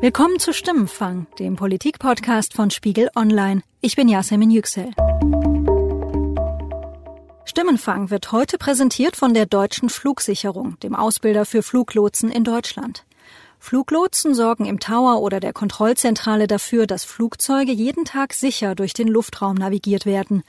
Willkommen 0.00 0.38
zu 0.38 0.52
Stimmenfang, 0.52 1.26
dem 1.40 1.56
Politikpodcast 1.56 2.54
von 2.54 2.70
Spiegel 2.70 3.10
Online. 3.16 3.62
Ich 3.80 3.96
bin 3.96 4.06
Yasemin 4.06 4.52
Yüksel. 4.52 4.92
Stimmenfang 7.44 8.08
wird 8.08 8.30
heute 8.30 8.58
präsentiert 8.58 9.16
von 9.16 9.34
der 9.34 9.46
Deutschen 9.46 9.88
Flugsicherung, 9.90 10.78
dem 10.84 10.94
Ausbilder 10.94 11.44
für 11.44 11.64
Fluglotsen 11.64 12.30
in 12.30 12.44
Deutschland. 12.44 13.04
Fluglotsen 13.58 14.34
sorgen 14.34 14.66
im 14.66 14.78
Tower 14.78 15.20
oder 15.20 15.40
der 15.40 15.52
Kontrollzentrale 15.52 16.46
dafür, 16.46 16.86
dass 16.86 17.02
Flugzeuge 17.02 17.72
jeden 17.72 18.04
Tag 18.04 18.34
sicher 18.34 18.76
durch 18.76 18.92
den 18.92 19.08
Luftraum 19.08 19.56
navigiert 19.56 20.06
werden. 20.06 20.44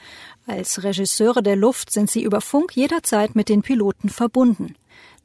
Als 0.46 0.84
Regisseure 0.84 1.42
der 1.42 1.56
Luft 1.56 1.92
sind 1.92 2.12
sie 2.12 2.22
über 2.22 2.42
Funk 2.42 2.76
jederzeit 2.76 3.36
mit 3.36 3.50
den 3.50 3.64
Piloten 3.64 4.10
verbunden. 4.10 4.76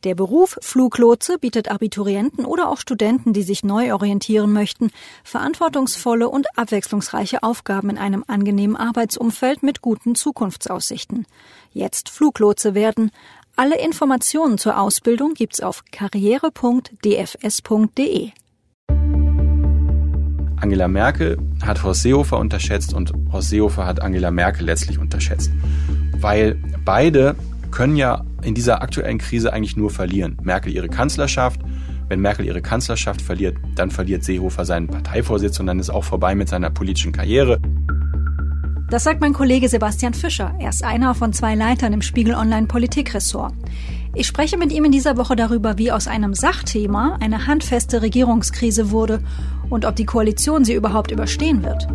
Der 0.05 0.15
Beruf 0.15 0.57
Fluglotse 0.61 1.39
bietet 1.39 1.71
Abiturienten 1.71 2.45
oder 2.45 2.69
auch 2.69 2.79
Studenten, 2.79 3.33
die 3.33 3.43
sich 3.43 3.65
neu 3.65 3.95
orientieren 3.95 4.53
möchten, 4.53 4.91
verantwortungsvolle 5.25 6.29
und 6.29 6.47
abwechslungsreiche 6.59 7.43
Aufgaben 7.43 7.89
in 7.89 7.97
einem 7.97 8.23
angenehmen 8.27 8.77
Arbeitsumfeld 8.77 9.63
mit 9.63 9.81
guten 9.81 10.15
Zukunftsaussichten. 10.15 11.27
Jetzt 11.73 12.11
Fluglotse 12.11 12.75
werden. 12.75 13.13
Alle 13.57 13.79
Informationen 13.79 14.59
zur 14.59 14.79
Ausbildung 14.79 15.33
gibt's 15.33 15.61
auf 15.61 15.85
karriere.dfs.de. 15.91 18.31
Angela 20.57 20.89
Merkel 20.89 21.39
hat 21.63 21.83
Horst 21.83 22.03
Seehofer 22.03 22.39
unterschätzt 22.39 22.93
und 22.93 23.15
Horst 23.33 23.49
Seehofer 23.49 23.87
hat 23.87 24.03
Angela 24.03 24.31
Merkel 24.31 24.67
letztlich 24.67 24.99
unterschätzt. 24.99 25.51
Weil 26.19 26.63
beide 26.85 27.37
können 27.75 27.97
ja 27.97 28.25
in 28.43 28.55
dieser 28.55 28.83
aktuellen 28.83 29.19
Krise 29.19 29.53
eigentlich 29.53 29.77
nur 29.77 29.91
verlieren. 29.91 30.39
Merkel 30.43 30.73
ihre 30.73 30.89
Kanzlerschaft. 30.89 31.61
Wenn 32.09 32.21
Merkel 32.21 32.47
ihre 32.47 32.63
Kanzlerschaft 32.63 33.21
verliert, 33.21 33.57
dann 33.75 33.91
verliert 33.91 34.23
Seehofer 34.23 34.65
seinen 34.65 34.87
Parteivorsitz 34.87 35.59
und 35.59 35.67
dann 35.67 35.81
ist 35.81 35.91
auch 35.91 36.05
vorbei 36.05 36.37
mit 36.37 36.49
seiner 36.49 36.71
politischen 36.71 37.11
Karriere. 37.11 37.59
Das 38.91 39.03
sagt 39.03 39.21
mein 39.21 39.33
Kollege 39.33 39.69
Sebastian 39.69 40.15
Fischer. 40.15 40.55
Er 40.61 40.69
ist 40.69 40.85
einer 40.85 41.17
von 41.17 41.33
zwei 41.33 41.57
Leitern 41.57 41.93
im 41.93 42.03
Spiegel 42.03 42.35
Online 42.35 42.69
Politikressort. 42.69 43.55
Ich 44.15 44.29
spreche 44.29 44.57
mit 44.57 44.71
ihm 44.71 44.85
in 44.85 44.93
dieser 44.93 45.17
Woche 45.17 45.35
darüber, 45.35 45.77
wie 45.77 45.91
aus 45.91 46.07
einem 46.07 46.35
Sachthema 46.35 47.17
eine 47.21 47.49
handfeste 47.49 48.03
Regierungskrise 48.03 48.93
wurde 48.93 49.21
und 49.69 49.85
ob 49.85 49.97
die 49.97 50.07
Koalition 50.07 50.65
sie 50.65 50.75
überhaupt 50.75 51.11
überstehen 51.11 51.65
wird. 51.65 51.89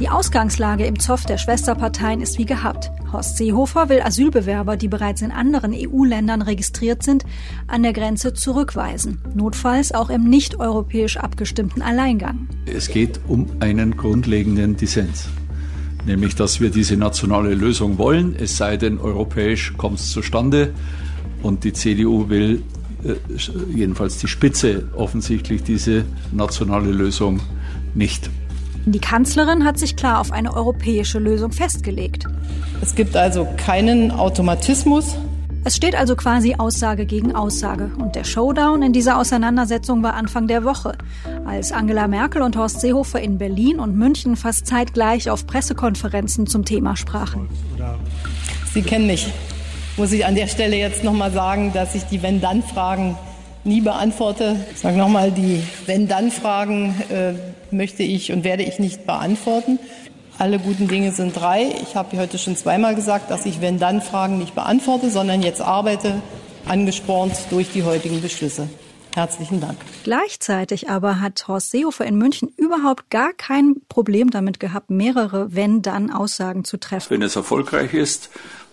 Die 0.00 0.08
Ausgangslage 0.08 0.86
im 0.86 0.98
Zoff 0.98 1.26
der 1.26 1.36
Schwesterparteien 1.36 2.22
ist 2.22 2.38
wie 2.38 2.46
gehabt. 2.46 2.90
Horst 3.12 3.36
Seehofer 3.36 3.90
will 3.90 4.00
Asylbewerber, 4.00 4.78
die 4.78 4.88
bereits 4.88 5.20
in 5.20 5.30
anderen 5.30 5.74
EU-Ländern 5.74 6.40
registriert 6.40 7.02
sind, 7.02 7.26
an 7.66 7.82
der 7.82 7.92
Grenze 7.92 8.32
zurückweisen. 8.32 9.18
Notfalls 9.34 9.92
auch 9.92 10.08
im 10.08 10.24
nicht 10.24 10.58
europäisch 10.58 11.18
abgestimmten 11.18 11.82
Alleingang. 11.82 12.48
Es 12.64 12.88
geht 12.88 13.20
um 13.28 13.46
einen 13.60 13.94
grundlegenden 13.94 14.74
Dissens. 14.74 15.28
Nämlich, 16.06 16.34
dass 16.34 16.62
wir 16.62 16.70
diese 16.70 16.96
nationale 16.96 17.54
Lösung 17.54 17.98
wollen, 17.98 18.34
es 18.34 18.56
sei 18.56 18.78
denn, 18.78 18.98
europäisch 18.98 19.74
kommt 19.76 19.98
es 19.98 20.12
zustande. 20.12 20.72
Und 21.42 21.64
die 21.64 21.74
CDU 21.74 22.30
will 22.30 22.62
äh, 23.04 23.16
jedenfalls 23.70 24.16
die 24.16 24.28
Spitze 24.28 24.88
offensichtlich 24.96 25.62
diese 25.62 26.06
nationale 26.32 26.90
Lösung 26.90 27.40
nicht. 27.94 28.30
Die 28.86 28.98
Kanzlerin 28.98 29.64
hat 29.64 29.78
sich 29.78 29.96
klar 29.96 30.20
auf 30.20 30.32
eine 30.32 30.54
europäische 30.54 31.18
Lösung 31.18 31.52
festgelegt. 31.52 32.24
Es 32.80 32.94
gibt 32.94 33.16
also 33.16 33.46
keinen 33.56 34.10
Automatismus. 34.10 35.16
Es 35.62 35.76
steht 35.76 35.94
also 35.94 36.16
quasi 36.16 36.54
Aussage 36.56 37.04
gegen 37.04 37.34
Aussage. 37.34 37.90
Und 37.98 38.16
der 38.16 38.24
Showdown 38.24 38.82
in 38.82 38.94
dieser 38.94 39.18
Auseinandersetzung 39.18 40.02
war 40.02 40.14
Anfang 40.14 40.46
der 40.46 40.64
Woche, 40.64 40.96
als 41.44 41.70
Angela 41.70 42.08
Merkel 42.08 42.40
und 42.40 42.56
Horst 42.56 42.80
Seehofer 42.80 43.20
in 43.20 43.36
Berlin 43.36 43.78
und 43.78 43.94
München 43.96 44.36
fast 44.36 44.66
zeitgleich 44.66 45.28
auf 45.28 45.46
Pressekonferenzen 45.46 46.46
zum 46.46 46.64
Thema 46.64 46.96
sprachen. 46.96 47.50
Sie 48.72 48.80
kennen 48.80 49.06
mich. 49.06 49.30
Muss 49.98 50.12
ich 50.12 50.24
an 50.24 50.34
der 50.34 50.46
Stelle 50.46 50.76
jetzt 50.76 51.04
nochmal 51.04 51.30
sagen, 51.30 51.72
dass 51.74 51.94
ich 51.94 52.04
die 52.04 52.22
Wenn-Dann-Fragen 52.22 53.18
nie 53.64 53.80
beantworte. 53.80 54.56
Ich 54.72 54.80
sage 54.80 54.96
nochmal, 54.96 55.30
die 55.30 55.62
Wenn-Dann-Fragen 55.86 56.94
äh, 57.10 57.74
möchte 57.74 58.02
ich 58.02 58.32
und 58.32 58.44
werde 58.44 58.62
ich 58.62 58.78
nicht 58.78 59.06
beantworten. 59.06 59.78
Alle 60.38 60.58
guten 60.58 60.88
Dinge 60.88 61.12
sind 61.12 61.36
drei. 61.36 61.74
Ich 61.82 61.96
habe 61.96 62.16
heute 62.18 62.38
schon 62.38 62.56
zweimal 62.56 62.94
gesagt, 62.94 63.30
dass 63.30 63.44
ich 63.44 63.60
Wenn-Dann-Fragen 63.60 64.38
nicht 64.38 64.54
beantworte, 64.54 65.10
sondern 65.10 65.42
jetzt 65.42 65.60
arbeite, 65.60 66.22
angespornt 66.64 67.34
durch 67.50 67.70
die 67.72 67.82
heutigen 67.82 68.22
Beschlüsse. 68.22 68.68
Herzlichen 69.14 69.60
Dank. 69.60 69.76
Gleichzeitig 70.04 70.88
aber 70.88 71.20
hat 71.20 71.48
Horst 71.48 71.72
Seehofer 71.72 72.06
in 72.06 72.16
München 72.16 72.48
überhaupt 72.56 73.10
gar 73.10 73.32
kein 73.32 73.76
Problem 73.88 74.30
damit 74.30 74.60
gehabt, 74.60 74.88
mehrere 74.88 75.54
Wenn-Dann-Aussagen 75.54 76.64
zu 76.64 76.78
treffen. 76.78 77.10
Wenn 77.10 77.22
es 77.22 77.34
erfolgreich 77.34 77.92
ist, 77.92 78.30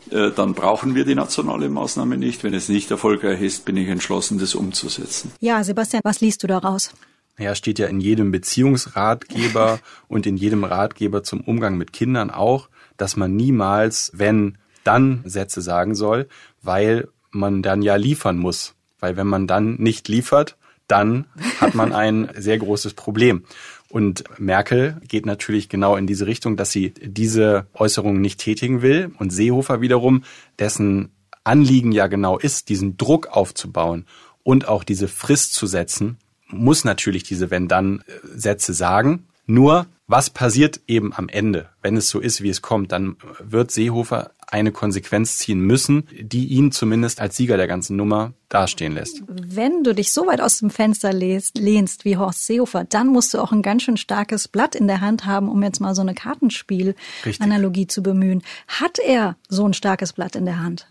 dann 0.09 0.53
brauchen 0.53 0.95
wir 0.95 1.06
die 1.06 1.16
nationale 1.16 1.69
Maßnahme 1.69 2.18
nicht. 2.18 2.44
Wenn 2.44 2.53
es 2.53 2.69
nicht 2.69 2.91
erfolgreich 2.91 3.41
ist, 3.41 3.66
bin 3.66 3.78
ich 3.78 3.88
entschlossen, 3.88 4.40
das 4.40 4.56
umzusetzen. 4.56 5.31
Ja, 5.40 5.63
Sebastian, 5.63 6.01
was 6.03 6.22
liest 6.22 6.44
du 6.44 6.47
daraus? 6.47 6.91
Ja, 7.40 7.53
steht 7.53 7.78
ja 7.78 7.88
in 7.88 8.01
jedem 8.01 8.31
Beziehungsratgeber 8.31 9.79
und 10.07 10.25
in 10.25 10.38
jedem 10.38 10.63
Ratgeber 10.63 11.23
zum 11.23 11.41
Umgang 11.41 11.78
mit 11.78 11.94
Kindern 11.94 12.31
auch, 12.31 12.69
dass 12.97 13.16
man 13.16 13.35
niemals, 13.35 14.12
wenn, 14.13 14.57
dann 14.84 15.22
Sätze 15.25 15.62
sagen 15.62 15.94
soll, 15.94 16.28
weil 16.62 17.09
man 17.29 17.62
dann 17.62 17.81
ja 17.81 17.95
liefern 17.95 18.38
muss. 18.38 18.74
Weil 19.00 19.18
wenn 19.18 19.28
man 19.28 19.45
dann 19.45 19.75
nicht 19.75 20.07
liefert, 20.07 20.57
dann 20.88 21.25
hat 21.59 21.75
man 21.75 21.94
ein 21.94 22.29
sehr 22.38 22.57
großes 22.57 22.94
Problem. 22.94 23.44
Und 23.90 24.25
Merkel 24.38 25.00
geht 25.08 25.25
natürlich 25.25 25.70
genau 25.70 25.96
in 25.96 26.08
diese 26.08 26.28
Richtung, 26.28 26.58
dass 26.58 26.72
sie 26.72 26.94
diese 27.02 27.68
Äußerungen 27.74 28.22
nicht 28.22 28.40
tätigen 28.40 28.81
will. 28.81 29.12
Und 29.18 29.31
Seehofer 29.31 29.81
wiederum, 29.81 30.24
dessen 30.59 31.12
Anliegen 31.44 31.94
ja 31.94 32.08
genau 32.08 32.38
ist, 32.38 32.70
diesen 32.70 32.98
Druck 32.98 33.28
aufzubauen 33.28 34.06
und 34.44 34.68
auch 34.68 34.84
diese 34.84 35.08
Frist 35.08 35.53
zu 35.53 35.68
setzen, 35.68 36.18
muss 36.48 36.84
natürlich 36.84 37.24
diese 37.24 37.50
Wenn-Dann-Sätze 37.50 38.74
sagen. 38.74 39.28
Nur, 39.47 39.88
was 40.08 40.30
passiert 40.30 40.81
eben 40.88 41.13
am 41.13 41.30
Ende? 41.30 41.69
Wenn 41.81 41.97
es 41.97 42.09
so 42.09 42.19
ist, 42.19 42.44
wie 42.44 42.50
es 42.50 42.62
kommt, 42.62 42.91
dann 42.91 43.16
wird 43.40 43.72
Seehofer 43.72 44.31
eine 44.46 44.72
Konsequenz 44.72 45.38
ziehen 45.38 45.59
müssen, 45.59 46.08
die 46.18 46.47
ihn 46.47 46.72
zumindest 46.72 47.19
als 47.22 47.38
Sieger 47.38 47.57
der 47.57 47.68
ganzen 47.68 47.96
Nummer 47.96 48.34
dastehen 48.50 48.94
lässt. 48.94 49.24
Wenn 49.28 49.84
du 49.84 49.94
dich 49.94 50.13
so 50.13 50.28
weit 50.28 50.41
aus 50.41 50.59
dem 50.59 50.69
Fenster 50.69 51.12
lehnst 51.12 52.06
wie 52.06 52.18
Horst 52.18 52.46
Seehofer, 52.46 52.84
dann 52.86 53.07
musst 53.07 53.34
du 53.34 53.40
auch 53.40 53.52
ein 53.52 53.62
ganz 53.62 53.84
schön 53.84 53.97
starkes 53.97 54.47
Blatt 54.47 54.75
in 54.75 54.88
der 54.88 55.02
Hand 55.02 55.25
haben, 55.25 55.50
um 55.50 55.63
jetzt 55.63 55.80
mal 55.80 55.96
so 55.96 56.02
eine 56.02 56.13
Kartenspiel-Analogie 56.13 57.88
zu 57.88 58.03
bemühen. 58.03 58.44
Hat 58.68 59.00
er 59.00 59.38
so 59.47 59.66
ein 59.66 59.74
starkes 59.74 60.13
Blatt 60.13 60.36
in 60.36 60.46
der 60.46 60.59
Hand? 60.59 60.88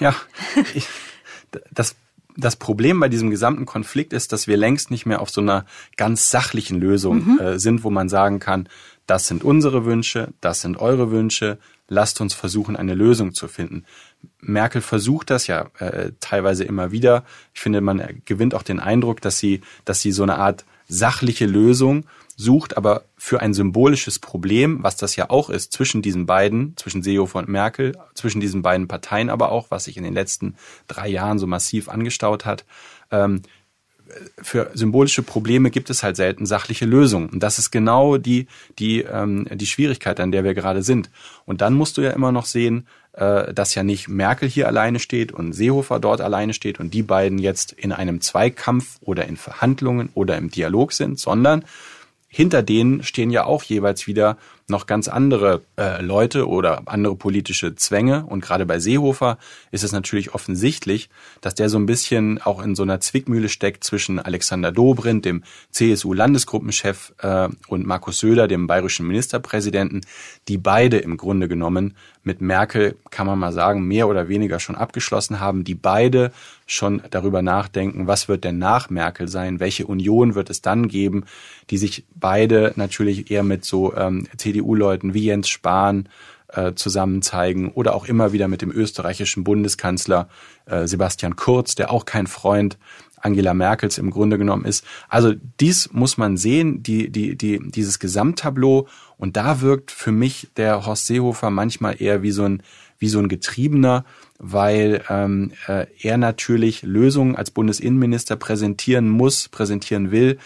Ja, 0.00 0.14
ich, 0.74 0.86
das 1.70 1.96
das 2.36 2.56
Problem 2.56 3.00
bei 3.00 3.08
diesem 3.08 3.30
gesamten 3.30 3.66
Konflikt 3.66 4.12
ist, 4.12 4.32
dass 4.32 4.46
wir 4.46 4.56
längst 4.56 4.90
nicht 4.90 5.06
mehr 5.06 5.20
auf 5.20 5.30
so 5.30 5.40
einer 5.40 5.64
ganz 5.96 6.30
sachlichen 6.30 6.80
Lösung 6.80 7.34
mhm. 7.34 7.38
äh, 7.38 7.58
sind, 7.58 7.84
wo 7.84 7.90
man 7.90 8.08
sagen 8.08 8.38
kann, 8.40 8.68
das 9.06 9.26
sind 9.26 9.44
unsere 9.44 9.84
Wünsche, 9.84 10.32
das 10.40 10.60
sind 10.60 10.78
eure 10.78 11.10
Wünsche, 11.10 11.58
lasst 11.88 12.20
uns 12.20 12.34
versuchen, 12.34 12.76
eine 12.76 12.94
Lösung 12.94 13.34
zu 13.34 13.48
finden. 13.48 13.84
Merkel 14.40 14.80
versucht 14.80 15.30
das 15.30 15.46
ja 15.46 15.66
äh, 15.78 16.12
teilweise 16.20 16.64
immer 16.64 16.90
wieder. 16.90 17.24
Ich 17.54 17.60
finde, 17.60 17.80
man 17.80 18.22
gewinnt 18.24 18.54
auch 18.54 18.64
den 18.64 18.80
Eindruck, 18.80 19.20
dass 19.20 19.38
sie, 19.38 19.60
dass 19.84 20.00
sie 20.00 20.12
so 20.12 20.24
eine 20.24 20.38
Art 20.38 20.64
sachliche 20.88 21.46
Lösung 21.46 22.06
sucht, 22.36 22.76
aber 22.76 23.04
für 23.16 23.40
ein 23.40 23.54
symbolisches 23.54 24.18
Problem, 24.18 24.82
was 24.82 24.96
das 24.96 25.16
ja 25.16 25.30
auch 25.30 25.48
ist, 25.48 25.72
zwischen 25.72 26.02
diesen 26.02 26.26
beiden, 26.26 26.76
zwischen 26.76 27.02
Seehofer 27.02 27.38
und 27.38 27.48
Merkel, 27.48 27.96
zwischen 28.14 28.40
diesen 28.40 28.62
beiden 28.62 28.88
Parteien 28.88 29.30
aber 29.30 29.50
auch, 29.50 29.70
was 29.70 29.84
sich 29.84 29.96
in 29.96 30.04
den 30.04 30.14
letzten 30.14 30.56
drei 30.86 31.08
Jahren 31.08 31.38
so 31.38 31.46
massiv 31.46 31.88
angestaut 31.88 32.44
hat, 32.44 32.64
ähm, 33.10 33.42
für 34.40 34.70
symbolische 34.74 35.22
Probleme 35.22 35.70
gibt 35.70 35.90
es 35.90 36.02
halt 36.02 36.16
selten 36.16 36.46
sachliche 36.46 36.86
Lösungen. 36.86 37.28
Und 37.28 37.42
das 37.42 37.58
ist 37.58 37.70
genau 37.70 38.16
die, 38.16 38.46
die, 38.78 39.02
ähm, 39.02 39.46
die 39.52 39.66
Schwierigkeit, 39.66 40.20
an 40.20 40.32
der 40.32 40.44
wir 40.44 40.54
gerade 40.54 40.82
sind. 40.82 41.10
Und 41.44 41.60
dann 41.60 41.74
musst 41.74 41.96
du 41.96 42.02
ja 42.02 42.10
immer 42.10 42.32
noch 42.32 42.46
sehen, 42.46 42.86
äh, 43.12 43.52
dass 43.52 43.74
ja 43.74 43.82
nicht 43.82 44.08
Merkel 44.08 44.48
hier 44.48 44.68
alleine 44.68 44.98
steht 44.98 45.32
und 45.32 45.52
Seehofer 45.52 45.98
dort 45.98 46.20
alleine 46.20 46.54
steht 46.54 46.78
und 46.78 46.94
die 46.94 47.02
beiden 47.02 47.38
jetzt 47.38 47.72
in 47.72 47.92
einem 47.92 48.20
Zweikampf 48.20 48.98
oder 49.00 49.26
in 49.26 49.36
Verhandlungen 49.36 50.10
oder 50.14 50.36
im 50.36 50.50
Dialog 50.50 50.92
sind, 50.92 51.18
sondern 51.18 51.64
hinter 52.28 52.62
denen 52.62 53.02
stehen 53.02 53.30
ja 53.30 53.44
auch 53.44 53.62
jeweils 53.62 54.06
wieder 54.06 54.36
noch 54.68 54.86
ganz 54.86 55.08
andere 55.08 55.62
äh, 55.78 56.02
Leute 56.02 56.48
oder 56.48 56.82
andere 56.86 57.14
politische 57.14 57.76
Zwänge. 57.76 58.26
Und 58.26 58.40
gerade 58.40 58.66
bei 58.66 58.78
Seehofer 58.78 59.38
ist 59.70 59.84
es 59.84 59.92
natürlich 59.92 60.34
offensichtlich, 60.34 61.08
dass 61.40 61.54
der 61.54 61.68
so 61.68 61.78
ein 61.78 61.86
bisschen 61.86 62.42
auch 62.42 62.62
in 62.62 62.74
so 62.74 62.82
einer 62.82 63.00
Zwickmühle 63.00 63.48
steckt 63.48 63.84
zwischen 63.84 64.18
Alexander 64.18 64.72
Dobrindt, 64.72 65.24
dem 65.24 65.44
CSU-Landesgruppenchef, 65.70 67.14
äh, 67.18 67.48
und 67.68 67.86
Markus 67.86 68.18
Söder, 68.18 68.48
dem 68.48 68.66
bayerischen 68.66 69.06
Ministerpräsidenten, 69.06 70.00
die 70.48 70.58
beide 70.58 70.98
im 70.98 71.16
Grunde 71.16 71.48
genommen 71.48 71.94
mit 72.26 72.40
Merkel, 72.40 72.96
kann 73.10 73.26
man 73.28 73.38
mal 73.38 73.52
sagen, 73.52 73.86
mehr 73.86 74.08
oder 74.08 74.28
weniger 74.28 74.58
schon 74.58 74.74
abgeschlossen 74.74 75.38
haben, 75.38 75.62
die 75.62 75.76
beide 75.76 76.32
schon 76.66 77.00
darüber 77.10 77.40
nachdenken, 77.40 78.08
was 78.08 78.28
wird 78.28 78.42
denn 78.42 78.58
nach 78.58 78.90
Merkel 78.90 79.28
sein, 79.28 79.60
welche 79.60 79.86
Union 79.86 80.34
wird 80.34 80.50
es 80.50 80.60
dann 80.60 80.88
geben, 80.88 81.24
die 81.70 81.78
sich 81.78 82.04
beide 82.16 82.72
natürlich 82.74 83.30
eher 83.30 83.44
mit 83.44 83.64
so 83.64 83.94
ähm, 83.94 84.26
CDU-Leuten 84.56 85.14
wie 85.14 85.24
Jens 85.24 85.48
Spahn 85.48 86.08
äh, 86.48 86.74
zusammen 86.74 87.22
zeigen 87.22 87.70
oder 87.72 87.94
auch 87.94 88.06
immer 88.06 88.32
wieder 88.32 88.48
mit 88.48 88.62
dem 88.62 88.70
österreichischen 88.70 89.44
Bundeskanzler 89.44 90.28
äh, 90.66 90.86
Sebastian 90.86 91.36
Kurz, 91.36 91.74
der 91.74 91.90
auch 91.90 92.04
kein 92.04 92.26
Freund 92.26 92.78
Angela 93.20 93.54
Merkels 93.54 93.98
im 93.98 94.10
Grunde 94.10 94.38
genommen 94.38 94.64
ist. 94.64 94.84
Also 95.08 95.32
dies 95.60 95.90
muss 95.92 96.16
man 96.16 96.36
sehen, 96.36 96.82
die, 96.82 97.10
die, 97.10 97.36
die, 97.36 97.60
dieses 97.70 97.98
Gesamttableau. 97.98 98.86
Und 99.18 99.36
da 99.36 99.60
wirkt 99.60 99.90
für 99.90 100.12
mich 100.12 100.48
der 100.56 100.86
Horst 100.86 101.06
Seehofer 101.06 101.50
manchmal 101.50 102.00
eher 102.00 102.22
wie 102.22 102.30
so 102.30 102.44
ein, 102.44 102.62
wie 102.98 103.08
so 103.08 103.18
ein 103.18 103.28
Getriebener, 103.28 104.04
weil 104.38 105.02
ähm, 105.08 105.52
äh, 105.66 105.86
er 106.00 106.18
natürlich 106.18 106.82
Lösungen 106.82 107.36
als 107.36 107.50
Bundesinnenminister 107.50 108.36
präsentieren 108.36 109.08
muss, 109.08 109.48
präsentieren 109.48 110.10
will, 110.10 110.38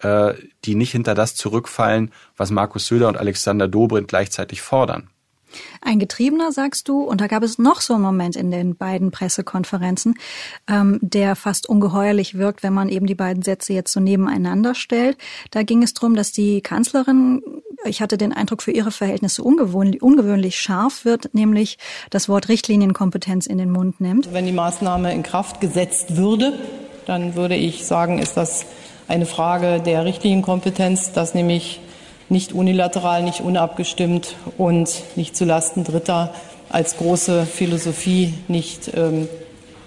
äh, 0.00 0.34
die 0.64 0.74
nicht 0.74 0.92
hinter 0.92 1.14
das 1.14 1.34
zurückfallen, 1.34 2.12
was 2.36 2.50
Markus 2.50 2.86
Söder 2.86 3.08
und 3.08 3.16
Alexander 3.16 3.68
Dobrindt 3.68 4.08
gleichzeitig 4.08 4.62
fordern. 4.62 5.10
Ein 5.80 5.98
Getriebener, 5.98 6.52
sagst 6.52 6.88
du, 6.88 7.02
und 7.02 7.20
da 7.20 7.26
gab 7.26 7.42
es 7.42 7.58
noch 7.58 7.80
so 7.80 7.94
einen 7.94 8.02
Moment 8.02 8.36
in 8.36 8.50
den 8.50 8.76
beiden 8.76 9.10
Pressekonferenzen, 9.10 10.14
ähm, 10.68 10.98
der 11.00 11.36
fast 11.36 11.68
ungeheuerlich 11.68 12.36
wirkt, 12.36 12.62
wenn 12.62 12.74
man 12.74 12.88
eben 12.88 13.06
die 13.06 13.14
beiden 13.14 13.42
Sätze 13.42 13.72
jetzt 13.72 13.92
so 13.92 14.00
nebeneinander 14.00 14.74
stellt. 14.74 15.16
Da 15.50 15.62
ging 15.62 15.82
es 15.82 15.94
darum, 15.94 16.14
dass 16.14 16.32
die 16.32 16.60
Kanzlerin, 16.60 17.42
ich 17.84 18.02
hatte 18.02 18.18
den 18.18 18.32
Eindruck, 18.32 18.62
für 18.62 18.72
ihre 18.72 18.90
Verhältnisse 18.90 19.42
ungewöhnlich, 19.42 20.02
ungewöhnlich 20.02 20.58
scharf 20.60 21.04
wird, 21.04 21.34
nämlich 21.34 21.78
das 22.10 22.28
Wort 22.28 22.48
Richtlinienkompetenz 22.48 23.46
in 23.46 23.58
den 23.58 23.70
Mund 23.70 24.00
nimmt. 24.00 24.32
Wenn 24.32 24.46
die 24.46 24.52
Maßnahme 24.52 25.12
in 25.12 25.22
Kraft 25.22 25.60
gesetzt 25.60 26.16
würde, 26.16 26.58
dann 27.06 27.36
würde 27.36 27.54
ich 27.54 27.86
sagen, 27.86 28.18
ist 28.18 28.36
das 28.36 28.66
eine 29.08 29.26
Frage 29.26 29.80
der 29.80 30.04
Richtlinienkompetenz, 30.04 31.12
dass 31.12 31.34
nämlich 31.34 31.80
nicht 32.28 32.52
unilateral, 32.52 33.22
nicht 33.22 33.40
unabgestimmt 33.40 34.36
und 34.58 35.02
nicht 35.16 35.36
zulasten 35.36 35.84
Dritter 35.84 36.34
als 36.68 36.96
große 36.96 37.46
Philosophie 37.46 38.34
nicht 38.48 38.90
ähm, 38.94 39.28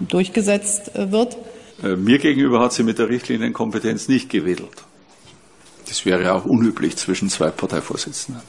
durchgesetzt 0.00 0.94
äh, 0.94 1.12
wird. 1.12 1.36
Äh, 1.82 1.96
mir 1.96 2.18
gegenüber 2.18 2.60
hat 2.60 2.72
sie 2.72 2.82
mit 2.82 2.98
der 2.98 3.08
Richtlinienkompetenz 3.08 4.08
nicht 4.08 4.30
gewedelt. 4.30 4.84
Das 5.88 6.06
wäre 6.06 6.32
auch 6.34 6.44
unüblich 6.44 6.96
zwischen 6.96 7.28
zwei 7.28 7.50
Parteivorsitzenden. 7.50 8.42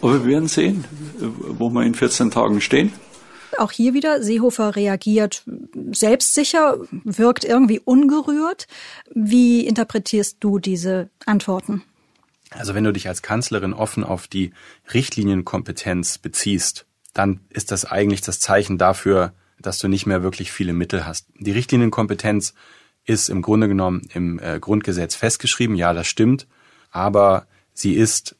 Aber 0.00 0.24
wir 0.24 0.32
werden 0.32 0.48
sehen, 0.48 0.84
wo 1.18 1.70
wir 1.70 1.82
in 1.82 1.94
14 1.94 2.30
Tagen 2.30 2.60
stehen. 2.60 2.92
Auch 3.58 3.72
hier 3.72 3.94
wieder, 3.94 4.22
Seehofer 4.22 4.76
reagiert 4.76 5.42
selbstsicher, 5.92 6.78
wirkt 7.04 7.44
irgendwie 7.44 7.80
ungerührt. 7.80 8.66
Wie 9.14 9.66
interpretierst 9.66 10.38
du 10.40 10.58
diese 10.58 11.10
Antworten? 11.26 11.82
Also 12.50 12.74
wenn 12.74 12.84
du 12.84 12.92
dich 12.92 13.08
als 13.08 13.22
Kanzlerin 13.22 13.72
offen 13.72 14.04
auf 14.04 14.28
die 14.28 14.52
Richtlinienkompetenz 14.92 16.18
beziehst, 16.18 16.86
dann 17.12 17.40
ist 17.48 17.70
das 17.70 17.84
eigentlich 17.84 18.20
das 18.20 18.40
Zeichen 18.40 18.78
dafür, 18.78 19.32
dass 19.58 19.78
du 19.78 19.88
nicht 19.88 20.06
mehr 20.06 20.22
wirklich 20.22 20.52
viele 20.52 20.72
Mittel 20.72 21.06
hast. 21.06 21.26
Die 21.38 21.52
Richtlinienkompetenz 21.52 22.54
ist 23.04 23.28
im 23.28 23.42
Grunde 23.42 23.68
genommen 23.68 24.02
im 24.12 24.38
äh, 24.38 24.58
Grundgesetz 24.60 25.14
festgeschrieben, 25.14 25.76
ja, 25.76 25.92
das 25.92 26.06
stimmt, 26.06 26.46
aber 26.90 27.46
sie 27.72 27.94
ist 27.94 28.36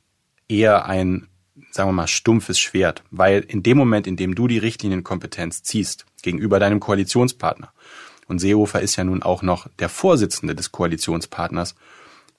eher 0.48 0.86
ein, 0.86 1.28
sagen 1.70 1.88
wir 1.88 1.92
mal, 1.92 2.06
stumpfes 2.06 2.58
Schwert, 2.58 3.02
weil 3.10 3.40
in 3.40 3.62
dem 3.62 3.78
Moment, 3.78 4.06
in 4.06 4.16
dem 4.16 4.34
du 4.34 4.48
die 4.48 4.58
Richtlinienkompetenz 4.58 5.62
ziehst 5.62 6.06
gegenüber 6.22 6.58
deinem 6.58 6.80
Koalitionspartner, 6.80 7.72
und 8.26 8.38
Seehofer 8.38 8.80
ist 8.80 8.96
ja 8.96 9.04
nun 9.04 9.22
auch 9.22 9.42
noch 9.42 9.68
der 9.78 9.88
Vorsitzende 9.88 10.54
des 10.54 10.72
Koalitionspartners, 10.72 11.74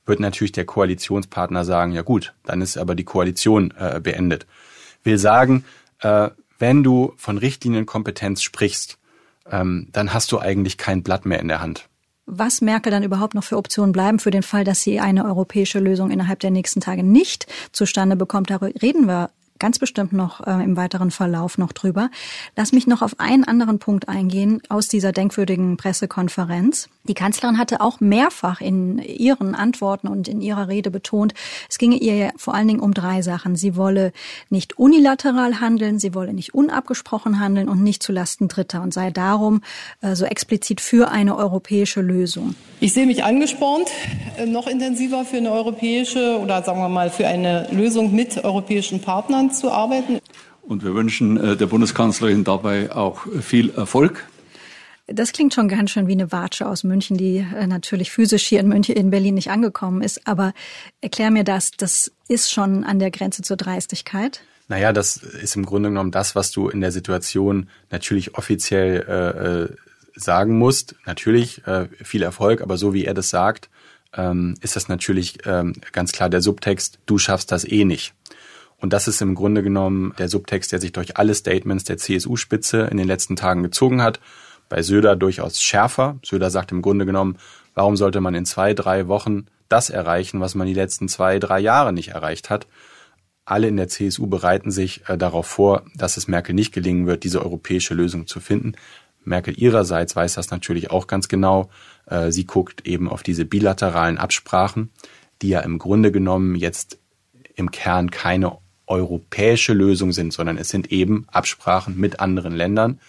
wird 0.05 0.19
natürlich 0.19 0.51
der 0.51 0.65
Koalitionspartner 0.65 1.65
sagen, 1.65 1.91
ja 1.91 2.01
gut, 2.01 2.33
dann 2.43 2.61
ist 2.61 2.77
aber 2.77 2.95
die 2.95 3.03
Koalition 3.03 3.71
äh, 3.77 3.99
beendet. 4.01 4.45
Will 5.03 5.17
sagen, 5.17 5.65
äh, 5.99 6.29
wenn 6.57 6.83
du 6.83 7.13
von 7.17 7.37
Richtlinienkompetenz 7.37 8.41
sprichst, 8.41 8.97
ähm, 9.49 9.87
dann 9.91 10.13
hast 10.13 10.31
du 10.31 10.39
eigentlich 10.39 10.77
kein 10.77 11.03
Blatt 11.03 11.25
mehr 11.25 11.39
in 11.39 11.47
der 11.47 11.61
Hand. 11.61 11.87
Was 12.25 12.61
Merkel 12.61 12.91
dann 12.91 13.03
überhaupt 13.03 13.35
noch 13.35 13.43
für 13.43 13.57
Optionen 13.57 13.91
bleiben 13.91 14.19
für 14.19 14.31
den 14.31 14.43
Fall, 14.43 14.63
dass 14.63 14.81
sie 14.81 14.99
eine 14.99 15.25
europäische 15.25 15.79
Lösung 15.79 16.09
innerhalb 16.09 16.39
der 16.39 16.51
nächsten 16.51 16.81
Tage 16.81 17.03
nicht 17.03 17.45
zustande 17.71 18.15
bekommt, 18.15 18.49
darüber 18.49 18.69
reden 18.81 19.05
wir 19.07 19.29
ganz 19.65 19.79
bestimmt 19.79 20.13
noch 20.13 20.45
äh, 20.45 20.63
im 20.63 20.77
weiteren 20.77 21.09
Verlauf 21.09 21.57
noch 21.57 21.73
drüber. 21.73 22.11
Lass 22.55 22.71
mich 22.71 22.85
noch 22.85 23.01
auf 23.01 23.19
einen 23.19 23.45
anderen 23.45 23.79
Punkt 23.79 24.07
eingehen 24.07 24.61
aus 24.69 24.87
dieser 24.87 25.11
denkwürdigen 25.11 25.75
Pressekonferenz. 25.75 26.87
Die 27.07 27.15
Kanzlerin 27.15 27.57
hatte 27.57 27.81
auch 27.81 27.99
mehrfach 27.99 28.61
in 28.61 28.99
ihren 28.99 29.55
Antworten 29.55 30.07
und 30.07 30.27
in 30.27 30.41
ihrer 30.41 30.67
Rede 30.67 30.91
betont, 30.91 31.33
es 31.67 31.79
ginge 31.79 31.97
ihr 31.97 32.31
vor 32.37 32.53
allen 32.53 32.67
Dingen 32.67 32.79
um 32.79 32.93
drei 32.93 33.23
Sachen. 33.23 33.55
Sie 33.55 33.75
wolle 33.75 34.11
nicht 34.51 34.77
unilateral 34.77 35.59
handeln, 35.59 35.97
sie 35.97 36.13
wolle 36.13 36.33
nicht 36.33 36.53
unabgesprochen 36.53 37.39
handeln 37.39 37.67
und 37.67 37.81
nicht 37.81 38.03
zulasten 38.03 38.47
Dritter 38.47 38.83
und 38.83 38.93
sei 38.93 39.09
darum 39.09 39.61
äh, 40.01 40.13
so 40.13 40.25
explizit 40.25 40.79
für 40.79 41.09
eine 41.09 41.35
europäische 41.35 42.01
Lösung. 42.01 42.53
Ich 42.81 42.93
sehe 42.93 43.07
mich 43.07 43.23
angespornt, 43.23 43.89
äh, 44.37 44.45
noch 44.45 44.67
intensiver 44.67 45.25
für 45.25 45.37
eine 45.37 45.51
europäische 45.51 46.39
oder 46.39 46.61
sagen 46.61 46.81
wir 46.81 46.89
mal 46.89 47.09
für 47.09 47.27
eine 47.27 47.67
Lösung 47.71 48.13
mit 48.13 48.43
europäischen 48.43 49.01
Partnern 49.01 49.54
zu 49.59 49.71
arbeiten. 49.71 50.19
Und 50.61 50.83
wir 50.83 50.95
wünschen 50.95 51.37
äh, 51.37 51.55
der 51.55 51.67
Bundeskanzlerin 51.67 52.43
dabei 52.43 52.91
auch 52.91 53.25
viel 53.41 53.69
Erfolg. 53.71 54.25
Das 55.07 55.33
klingt 55.33 55.53
schon 55.53 55.67
ganz 55.67 55.91
schön 55.91 56.07
wie 56.07 56.13
eine 56.13 56.31
Watsche 56.31 56.67
aus 56.67 56.83
München, 56.83 57.15
die 57.15 57.37
äh, 57.37 57.67
natürlich 57.67 58.11
physisch 58.11 58.47
hier 58.47 58.59
in 58.59 58.67
München, 58.67 58.95
in 58.95 59.11
Berlin 59.11 59.35
nicht 59.35 59.51
angekommen 59.51 60.01
ist. 60.01 60.27
Aber 60.27 60.53
erklär 61.01 61.29
mir 61.29 61.43
das, 61.43 61.71
das 61.71 62.11
ist 62.27 62.51
schon 62.51 62.83
an 62.83 62.97
der 62.97 63.11
Grenze 63.11 63.43
zur 63.43 63.57
Dreistigkeit. 63.57 64.41
Naja, 64.67 64.93
das 64.93 65.17
ist 65.17 65.55
im 65.55 65.65
Grunde 65.65 65.89
genommen 65.89 66.09
das, 66.09 66.35
was 66.35 66.49
du 66.51 66.69
in 66.69 66.81
der 66.81 66.91
Situation 66.91 67.69
natürlich 67.91 68.35
offiziell 68.35 69.05
äh, 69.07 69.63
äh 69.63 69.75
sagen 70.17 70.57
musst. 70.57 70.95
Natürlich 71.05 71.67
äh, 71.67 71.89
viel 72.01 72.23
Erfolg, 72.23 72.61
aber 72.61 72.77
so 72.77 72.93
wie 72.93 73.03
er 73.03 73.13
das 73.13 73.29
sagt, 73.29 73.69
ähm, 74.15 74.55
ist 74.61 74.77
das 74.77 74.87
natürlich 74.87 75.39
ähm, 75.45 75.73
ganz 75.91 76.13
klar 76.13 76.29
der 76.29 76.41
Subtext, 76.41 76.99
du 77.05 77.17
schaffst 77.17 77.51
das 77.51 77.65
eh 77.65 77.83
nicht. 77.83 78.14
Und 78.85 78.93
das 78.93 79.07
ist 79.07 79.19
im 79.19 79.33
Grunde 79.33 79.63
genommen 79.63 80.13
der 80.19 80.29
Subtext, 80.29 80.71
der 80.71 80.79
sich 80.79 80.91
durch 80.91 81.17
alle 81.17 81.33
Statements 81.33 81.85
der 81.85 81.97
CSU-Spitze 81.97 82.81
in 82.81 82.97
den 82.97 83.07
letzten 83.07 83.35
Tagen 83.35 83.63
gezogen 83.63 84.03
hat. 84.03 84.19
Bei 84.69 84.83
Söder 84.83 85.15
durchaus 85.15 85.59
schärfer. 85.59 86.19
Söder 86.23 86.51
sagt 86.51 86.71
im 86.71 86.83
Grunde 86.83 87.07
genommen, 87.07 87.39
warum 87.73 87.97
sollte 87.97 88.21
man 88.21 88.35
in 88.35 88.45
zwei, 88.45 88.75
drei 88.75 89.07
Wochen 89.07 89.47
das 89.69 89.89
erreichen, 89.89 90.39
was 90.39 90.53
man 90.53 90.67
die 90.67 90.75
letzten 90.75 91.07
zwei, 91.07 91.39
drei 91.39 91.59
Jahre 91.61 91.93
nicht 91.93 92.09
erreicht 92.09 92.51
hat? 92.51 92.67
Alle 93.43 93.69
in 93.69 93.77
der 93.77 93.87
CSU 93.87 94.27
bereiten 94.27 94.69
sich 94.69 95.01
äh, 95.09 95.17
darauf 95.17 95.47
vor, 95.47 95.81
dass 95.95 96.17
es 96.17 96.27
Merkel 96.27 96.53
nicht 96.53 96.71
gelingen 96.71 97.07
wird, 97.07 97.23
diese 97.23 97.41
europäische 97.41 97.95
Lösung 97.95 98.27
zu 98.27 98.39
finden. 98.39 98.73
Merkel 99.23 99.59
ihrerseits 99.59 100.15
weiß 100.15 100.35
das 100.35 100.51
natürlich 100.51 100.91
auch 100.91 101.07
ganz 101.07 101.27
genau. 101.27 101.71
Äh, 102.05 102.31
sie 102.31 102.45
guckt 102.45 102.85
eben 102.85 103.09
auf 103.09 103.23
diese 103.23 103.45
bilateralen 103.45 104.19
Absprachen, 104.19 104.91
die 105.41 105.49
ja 105.49 105.61
im 105.61 105.79
Grunde 105.79 106.11
genommen 106.11 106.53
jetzt 106.53 106.99
im 107.55 107.71
Kern 107.71 108.11
keine 108.11 108.63
europäische 108.87 109.73
Lösung 109.73 110.11
sind, 110.11 110.33
sondern 110.33 110.57
es 110.57 110.69
sind 110.69 110.91
eben 110.91 111.25
Absprachen 111.31 111.97
mit 111.97 112.19
anderen 112.19 112.55
Ländern. 112.55 112.99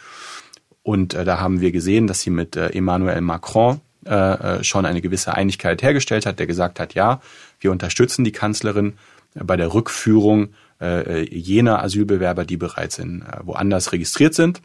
Und 0.83 1.14
äh, 1.14 1.25
da 1.25 1.40
haben 1.40 1.61
wir 1.61 1.73
gesehen, 1.73 2.06
dass 2.06 2.21
sie 2.21 2.30
mit 2.30 2.56
äh, 2.56 2.68
Emmanuel 2.68 3.21
Macron 3.21 3.80
äh, 4.06 4.59
äh, 4.59 4.64
schon 4.64 4.87
eine 4.87 5.00
gewisse 5.00 5.35
Einigkeit 5.35 5.83
hergestellt 5.83 6.26
hat, 6.26 6.38
der 6.38 6.47
gesagt 6.47 6.78
hat, 6.78 6.95
ja, 6.95 7.21
wir 7.59 7.73
unterstützen 7.73 8.25
die 8.25 8.30
Kanzlerin 8.30 8.92
äh, 9.35 9.42
bei 9.42 9.56
der 9.56 9.75
Rückführung 9.75 10.50
äh, 10.80 11.25
jener 11.28 11.83
Asylbewerber, 11.83 12.45
die 12.45 12.56
bereits 12.56 13.00
in 13.00 13.25
woanders 13.42 13.92
registriert 13.92 14.35
sind. 14.35 14.62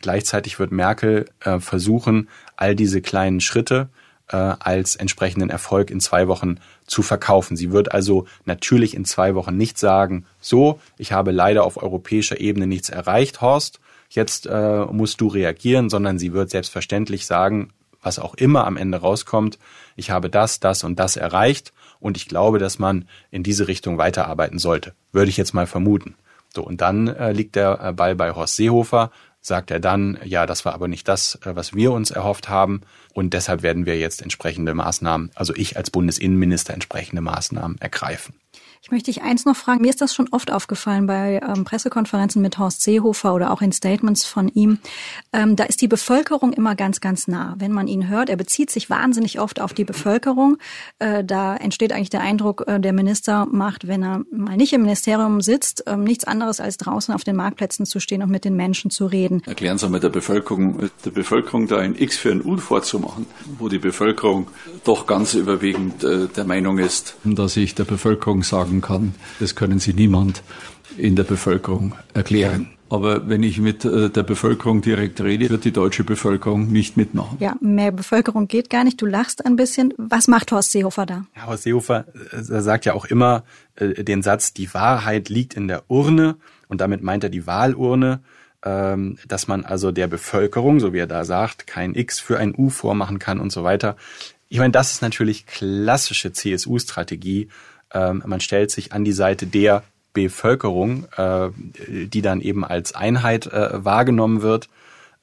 Gleichzeitig 0.00 0.60
wird 0.60 0.70
Merkel 0.70 1.24
versuchen, 1.58 2.28
all 2.54 2.76
diese 2.76 3.02
kleinen 3.02 3.40
Schritte 3.40 3.88
äh, 4.28 4.36
als 4.36 4.96
entsprechenden 4.96 5.50
Erfolg 5.50 5.90
in 5.90 6.00
zwei 6.00 6.28
Wochen 6.28 6.58
zu 6.86 7.02
verkaufen. 7.02 7.56
Sie 7.56 7.72
wird 7.72 7.92
also 7.92 8.26
natürlich 8.44 8.94
in 8.94 9.04
zwei 9.04 9.34
Wochen 9.34 9.56
nicht 9.56 9.78
sagen, 9.78 10.24
so, 10.40 10.80
ich 10.96 11.12
habe 11.12 11.30
leider 11.30 11.64
auf 11.64 11.82
europäischer 11.82 12.40
Ebene 12.40 12.66
nichts 12.66 12.88
erreicht, 12.88 13.40
Horst, 13.40 13.80
jetzt 14.10 14.46
äh, 14.46 14.84
musst 14.86 15.20
du 15.20 15.28
reagieren, 15.28 15.90
sondern 15.90 16.18
sie 16.18 16.32
wird 16.32 16.50
selbstverständlich 16.50 17.26
sagen, 17.26 17.70
was 18.02 18.18
auch 18.18 18.34
immer 18.34 18.66
am 18.66 18.76
Ende 18.76 18.98
rauskommt, 18.98 19.58
ich 19.96 20.10
habe 20.10 20.30
das, 20.30 20.60
das 20.60 20.84
und 20.84 20.98
das 20.98 21.16
erreicht 21.16 21.72
und 22.00 22.16
ich 22.16 22.28
glaube, 22.28 22.58
dass 22.58 22.78
man 22.78 23.08
in 23.30 23.42
diese 23.42 23.68
Richtung 23.68 23.98
weiterarbeiten 23.98 24.58
sollte. 24.58 24.94
würde 25.12 25.30
ich 25.30 25.36
jetzt 25.36 25.52
mal 25.52 25.66
vermuten. 25.66 26.14
So, 26.54 26.64
und 26.64 26.80
dann 26.80 27.08
äh, 27.08 27.32
liegt 27.32 27.56
der 27.56 27.78
äh, 27.82 27.92
Ball 27.92 28.14
bei 28.14 28.32
Horst 28.32 28.56
Seehofer, 28.56 29.10
sagt 29.40 29.70
er 29.70 29.80
dann, 29.80 30.18
ja, 30.24 30.46
das 30.46 30.64
war 30.64 30.74
aber 30.74 30.88
nicht 30.88 31.08
das, 31.08 31.36
äh, 31.44 31.54
was 31.56 31.74
wir 31.74 31.92
uns 31.92 32.10
erhofft 32.10 32.48
haben. 32.48 32.82
Und 33.14 33.34
deshalb 33.34 33.62
werden 33.62 33.86
wir 33.86 33.98
jetzt 33.98 34.22
entsprechende 34.22 34.74
Maßnahmen, 34.74 35.30
also 35.34 35.54
ich 35.54 35.76
als 35.76 35.90
Bundesinnenminister 35.90 36.74
entsprechende 36.74 37.22
Maßnahmen 37.22 37.78
ergreifen. 37.80 38.34
Ich 38.80 38.90
möchte 38.90 39.10
dich 39.10 39.22
eins 39.22 39.44
noch 39.44 39.56
fragen. 39.56 39.82
Mir 39.82 39.90
ist 39.90 40.00
das 40.00 40.14
schon 40.14 40.28
oft 40.30 40.52
aufgefallen 40.52 41.06
bei 41.06 41.40
ähm, 41.42 41.64
Pressekonferenzen 41.64 42.40
mit 42.40 42.58
Horst 42.58 42.82
Seehofer 42.82 43.34
oder 43.34 43.50
auch 43.50 43.60
in 43.60 43.72
Statements 43.72 44.24
von 44.24 44.48
ihm. 44.48 44.78
Ähm, 45.32 45.56
da 45.56 45.64
ist 45.64 45.82
die 45.82 45.88
Bevölkerung 45.88 46.52
immer 46.52 46.74
ganz, 46.74 47.00
ganz 47.00 47.26
nah. 47.26 47.56
Wenn 47.58 47.72
man 47.72 47.88
ihn 47.88 48.08
hört, 48.08 48.30
er 48.30 48.36
bezieht 48.36 48.70
sich 48.70 48.88
wahnsinnig 48.88 49.40
oft 49.40 49.60
auf 49.60 49.74
die 49.74 49.84
Bevölkerung. 49.84 50.58
Äh, 51.00 51.24
da 51.24 51.56
entsteht 51.56 51.92
eigentlich 51.92 52.10
der 52.10 52.20
Eindruck, 52.20 52.64
äh, 52.66 52.78
der 52.78 52.92
Minister 52.92 53.46
macht, 53.50 53.88
wenn 53.88 54.02
er 54.02 54.22
mal 54.30 54.56
nicht 54.56 54.72
im 54.72 54.82
Ministerium 54.82 55.40
sitzt, 55.40 55.86
äh, 55.86 55.96
nichts 55.96 56.24
anderes 56.24 56.60
als 56.60 56.76
draußen 56.76 57.12
auf 57.12 57.24
den 57.24 57.36
Marktplätzen 57.36 57.84
zu 57.84 57.98
stehen 57.98 58.22
und 58.22 58.30
mit 58.30 58.44
den 58.44 58.54
Menschen 58.54 58.90
zu 58.90 59.06
reden. 59.06 59.42
Erklären 59.46 59.78
Sie 59.78 59.88
mal 59.88 60.00
der 60.00 60.08
Bevölkerung, 60.08 60.90
der 61.04 61.10
Bevölkerung 61.10 61.66
da 61.66 61.78
ein 61.78 61.96
X 61.96 62.16
für 62.16 62.30
ein 62.30 62.44
U 62.44 62.56
vorzumachen, 62.56 63.26
wo 63.58 63.68
die 63.68 63.78
Bevölkerung 63.78 64.48
doch 64.84 65.06
ganz 65.06 65.34
überwiegend 65.34 66.04
äh, 66.04 66.28
der 66.28 66.44
Meinung 66.44 66.78
ist, 66.78 67.16
dass 67.24 67.56
ich 67.56 67.74
der 67.74 67.84
Bevölkerung 67.84 68.42
sage, 68.42 68.67
sagen 68.68 68.80
kann, 68.80 69.14
das 69.40 69.54
können 69.54 69.78
Sie 69.78 69.94
niemand 69.94 70.42
in 70.96 71.16
der 71.16 71.24
Bevölkerung 71.24 71.94
erklären. 72.14 72.70
Aber 72.90 73.28
wenn 73.28 73.42
ich 73.42 73.58
mit 73.58 73.84
äh, 73.84 74.08
der 74.08 74.22
Bevölkerung 74.22 74.80
direkt 74.80 75.20
rede, 75.20 75.50
wird 75.50 75.64
die 75.64 75.72
deutsche 75.72 76.04
Bevölkerung 76.04 76.72
nicht 76.72 76.96
mitmachen. 76.96 77.36
Ja, 77.38 77.54
mehr 77.60 77.92
Bevölkerung 77.92 78.48
geht 78.48 78.70
gar 78.70 78.82
nicht. 78.82 79.00
Du 79.02 79.06
lachst 79.06 79.44
ein 79.44 79.56
bisschen. 79.56 79.92
Was 79.98 80.26
macht 80.26 80.52
Horst 80.52 80.72
Seehofer 80.72 81.04
da? 81.04 81.26
Ja, 81.36 81.46
Horst 81.46 81.64
Seehofer 81.64 82.06
äh, 82.32 82.40
sagt 82.40 82.86
ja 82.86 82.94
auch 82.94 83.04
immer 83.04 83.44
äh, 83.76 84.02
den 84.04 84.22
Satz, 84.22 84.54
die 84.54 84.72
Wahrheit 84.72 85.28
liegt 85.28 85.52
in 85.54 85.68
der 85.68 85.84
Urne. 85.88 86.36
Und 86.68 86.80
damit 86.80 87.02
meint 87.02 87.24
er 87.24 87.30
die 87.30 87.46
Wahlurne, 87.46 88.20
ähm, 88.64 89.18
dass 89.28 89.48
man 89.48 89.66
also 89.66 89.92
der 89.92 90.06
Bevölkerung, 90.06 90.80
so 90.80 90.94
wie 90.94 90.98
er 90.98 91.06
da 91.06 91.26
sagt, 91.26 91.66
kein 91.66 91.94
X 91.94 92.20
für 92.20 92.38
ein 92.38 92.54
U 92.56 92.70
vormachen 92.70 93.18
kann 93.18 93.38
und 93.38 93.52
so 93.52 93.64
weiter. 93.64 93.96
Ich 94.48 94.58
meine, 94.58 94.72
das 94.72 94.92
ist 94.92 95.02
natürlich 95.02 95.44
klassische 95.44 96.32
CSU-Strategie, 96.32 97.48
ähm, 97.92 98.22
man 98.26 98.40
stellt 98.40 98.70
sich 98.70 98.92
an 98.92 99.04
die 99.04 99.12
Seite 99.12 99.46
der 99.46 99.82
Bevölkerung, 100.12 101.06
äh, 101.16 101.50
die 101.88 102.22
dann 102.22 102.40
eben 102.40 102.64
als 102.64 102.94
Einheit 102.94 103.46
äh, 103.46 103.84
wahrgenommen 103.84 104.42
wird. 104.42 104.68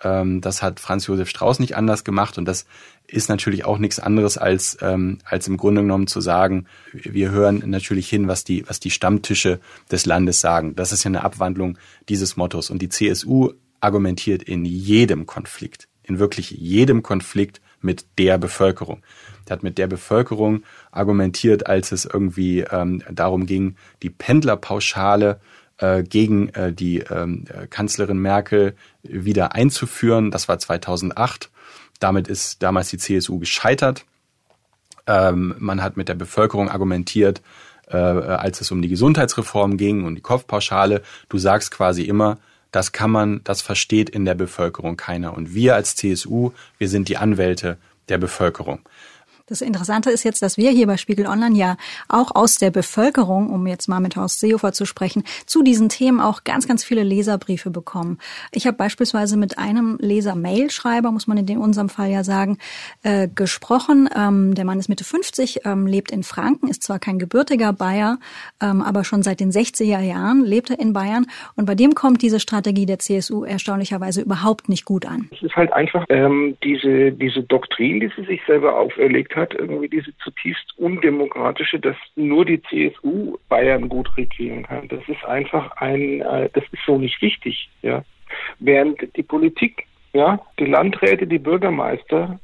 Ähm, 0.03 0.41
das 0.41 0.62
hat 0.62 0.79
Franz 0.79 1.07
Josef 1.07 1.29
Strauß 1.29 1.60
nicht 1.60 1.75
anders 1.75 2.03
gemacht 2.03 2.38
und 2.38 2.45
das 2.45 2.65
ist 3.07 3.29
natürlich 3.29 3.65
auch 3.65 3.77
nichts 3.77 4.00
anderes 4.00 4.38
als 4.38 4.77
ähm, 4.81 5.19
als 5.25 5.48
im 5.48 5.57
Grunde 5.57 5.81
genommen 5.81 6.07
zu 6.07 6.22
sagen, 6.22 6.65
wir 6.91 7.31
hören 7.31 7.63
natürlich 7.65 8.10
hin, 8.10 8.27
was 8.27 8.43
die 8.43 8.67
was 8.67 8.79
die 8.79 8.91
Stammtische 8.91 9.60
des 9.91 10.05
Landes 10.05 10.41
sagen. 10.41 10.75
Das 10.75 10.91
ist 10.91 11.03
ja 11.03 11.10
eine 11.10 11.24
Abwandlung 11.24 11.77
dieses 12.10 12.36
Mottos 12.36 12.69
und 12.69 12.81
die 12.81 12.89
CSU 12.89 13.51
argumentiert 13.79 14.43
in 14.43 14.65
jedem 14.65 15.25
Konflikt, 15.25 15.88
in 16.03 16.19
wirklich 16.19 16.51
jedem 16.51 17.03
Konflikt 17.03 17.62
mit 17.81 18.05
der 18.17 18.38
Bevölkerung. 18.38 19.03
Der 19.48 19.57
hat 19.57 19.63
mit 19.63 19.77
der 19.77 19.88
Bevölkerung 19.88 20.63
argumentiert, 20.95 21.67
als 21.67 21.91
es 21.91 22.05
irgendwie 22.05 22.61
ähm, 22.61 23.03
darum 23.11 23.45
ging, 23.45 23.75
die 24.01 24.09
Pendlerpauschale 24.09 25.39
äh, 25.77 26.03
gegen 26.03 26.49
äh, 26.49 26.71
die 26.73 26.99
ähm, 26.99 27.45
Kanzlerin 27.69 28.17
Merkel 28.17 28.75
wieder 29.03 29.53
einzuführen. 29.53 30.31
Das 30.31 30.47
war 30.47 30.59
2008. 30.59 31.49
Damit 31.99 32.27
ist 32.27 32.63
damals 32.63 32.89
die 32.89 32.97
CSU 32.97 33.39
gescheitert. 33.39 34.05
Ähm, 35.07 35.55
man 35.59 35.83
hat 35.83 35.97
mit 35.97 36.09
der 36.09 36.15
Bevölkerung 36.15 36.69
argumentiert, 36.69 37.41
äh, 37.87 37.97
als 37.97 38.61
es 38.61 38.71
um 38.71 38.81
die 38.81 38.89
Gesundheitsreform 38.89 39.77
ging 39.77 40.05
und 40.05 40.15
die 40.15 40.21
Kopfpauschale. 40.21 41.01
Du 41.29 41.37
sagst 41.37 41.71
quasi 41.71 42.03
immer, 42.03 42.37
das 42.71 42.91
kann 42.91 43.11
man, 43.11 43.41
das 43.43 43.61
versteht 43.61 44.09
in 44.09 44.25
der 44.25 44.35
Bevölkerung 44.35 44.97
keiner. 44.97 45.33
Und 45.35 45.53
wir 45.53 45.75
als 45.75 45.95
CSU, 45.95 46.51
wir 46.77 46.89
sind 46.89 47.07
die 47.07 47.17
Anwälte 47.17 47.77
der 48.09 48.17
Bevölkerung. 48.17 48.79
Das 49.47 49.61
Interessante 49.61 50.09
ist 50.09 50.23
jetzt, 50.23 50.41
dass 50.41 50.57
wir 50.57 50.71
hier 50.71 50.87
bei 50.87 50.97
Spiegel 50.97 51.27
Online 51.27 51.55
ja 51.55 51.77
auch 52.09 52.33
aus 52.33 52.55
der 52.55 52.71
Bevölkerung, 52.71 53.51
um 53.51 53.67
jetzt 53.67 53.87
mal 53.87 53.99
mit 53.99 54.15
Horst 54.15 54.39
Seehofer 54.39 54.73
zu 54.73 54.85
sprechen, 54.85 55.23
zu 55.45 55.61
diesen 55.61 55.87
Themen 55.87 56.19
auch 56.19 56.43
ganz, 56.43 56.67
ganz 56.67 56.83
viele 56.83 57.03
Leserbriefe 57.03 57.69
bekommen. 57.69 58.17
Ich 58.51 58.65
habe 58.65 58.75
beispielsweise 58.75 59.37
mit 59.37 59.59
einem 59.59 59.99
Leser-Mail-Schreiber, 60.01 61.11
muss 61.11 61.27
man 61.27 61.37
in 61.37 61.59
unserem 61.59 61.89
Fall 61.89 62.09
ja 62.09 62.23
sagen, 62.23 62.57
äh, 63.03 63.27
gesprochen. 63.27 64.09
Ähm, 64.17 64.55
der 64.55 64.65
Mann 64.65 64.79
ist 64.79 64.89
Mitte 64.89 65.03
50, 65.03 65.59
ähm, 65.63 65.85
lebt 65.85 66.09
in 66.09 66.23
Franken, 66.23 66.67
ist 66.67 66.81
zwar 66.81 66.97
kein 66.97 67.19
gebürtiger 67.19 67.71
Bayer, 67.71 68.17
ähm, 68.63 68.81
aber 68.81 69.03
schon 69.03 69.21
seit 69.21 69.39
den 69.39 69.51
60er 69.51 69.99
Jahren 69.99 70.43
lebt 70.43 70.71
er 70.71 70.79
in 70.79 70.91
Bayern. 70.91 71.27
Und 71.55 71.65
bei 71.67 71.75
dem 71.75 71.93
kommt 71.93 72.23
diese 72.23 72.39
Strategie 72.39 72.87
der 72.87 72.97
CSU 72.97 73.43
erstaunlicherweise 73.43 74.21
überhaupt 74.21 74.69
nicht 74.69 74.85
gut 74.85 75.05
an. 75.05 75.29
Es 75.31 75.43
ist 75.43 75.55
halt 75.55 75.71
einfach 75.71 76.03
ähm, 76.09 76.57
diese, 76.63 77.11
diese 77.11 77.43
Doktrin, 77.43 77.99
die 77.99 78.09
sie 78.15 78.25
sich 78.25 78.41
selber 78.47 78.75
auferlegt 78.75 79.35
hat, 79.36 79.54
irgendwie 79.54 79.89
diese 79.89 80.15
zutiefst 80.18 80.77
undemokratische, 80.77 81.80
dass 81.80 81.96
nur 82.15 82.46
die 82.46 82.62
CSU 82.63 83.38
Bayern 83.50 83.89
gut 83.89 84.10
regieren 84.18 84.63
kann. 84.63 84.88
Das 84.88 85.01
ist 85.08 85.24
einfach 85.25 85.72
ein, 85.77 86.22
äh, 86.22 86.50
das 86.54 86.63
ist 86.72 86.84
so 86.86 86.98
nicht 86.98 87.22
richtig, 87.22 87.70
ja. 87.82 88.04
Während 88.60 89.15
die 89.15 89.24
Politik, 89.24 89.86
ja, 90.13 90.39
die 90.60 90.65
Landräte, 90.65 91.27
die 91.27 91.39
Bürgermeister 91.39 92.39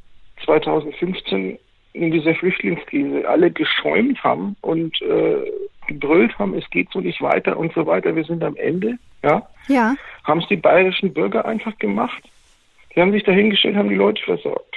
2015 0.46 1.58
in 1.94 2.12
dieser 2.12 2.36
Flüchtlingskrise 2.36 3.28
alle 3.28 3.52
geschäumt 3.52 4.24
haben 4.24 4.56
und 4.62 5.02
äh, 5.02 5.52
gebrüllt 5.88 6.38
haben, 6.40 6.54
es 6.54 6.70
geht 6.70 6.90
so 6.92 7.02
nicht 7.02 7.22
weiter 7.22 7.58
und 7.58 7.74
so 7.74 7.86
weiter, 7.86 8.16
wir 8.16 8.24
sind 8.24 8.44
am 8.44 8.56
Ende, 8.56 8.98
ja, 9.24 9.48
ja. 9.68 9.96
haben 10.24 10.40
es 10.40 10.48
die 10.48 10.56
bayerischen 10.56 11.14
Bürger 11.14 11.46
einfach 11.46 11.78
gemacht. 11.80 12.24
Die 12.96 13.02
haben 13.02 13.12
sich 13.12 13.24
dahingestellt, 13.24 13.76
haben 13.76 13.90
die 13.90 13.96
Leute 13.96 14.22
versorgt. 14.24 14.71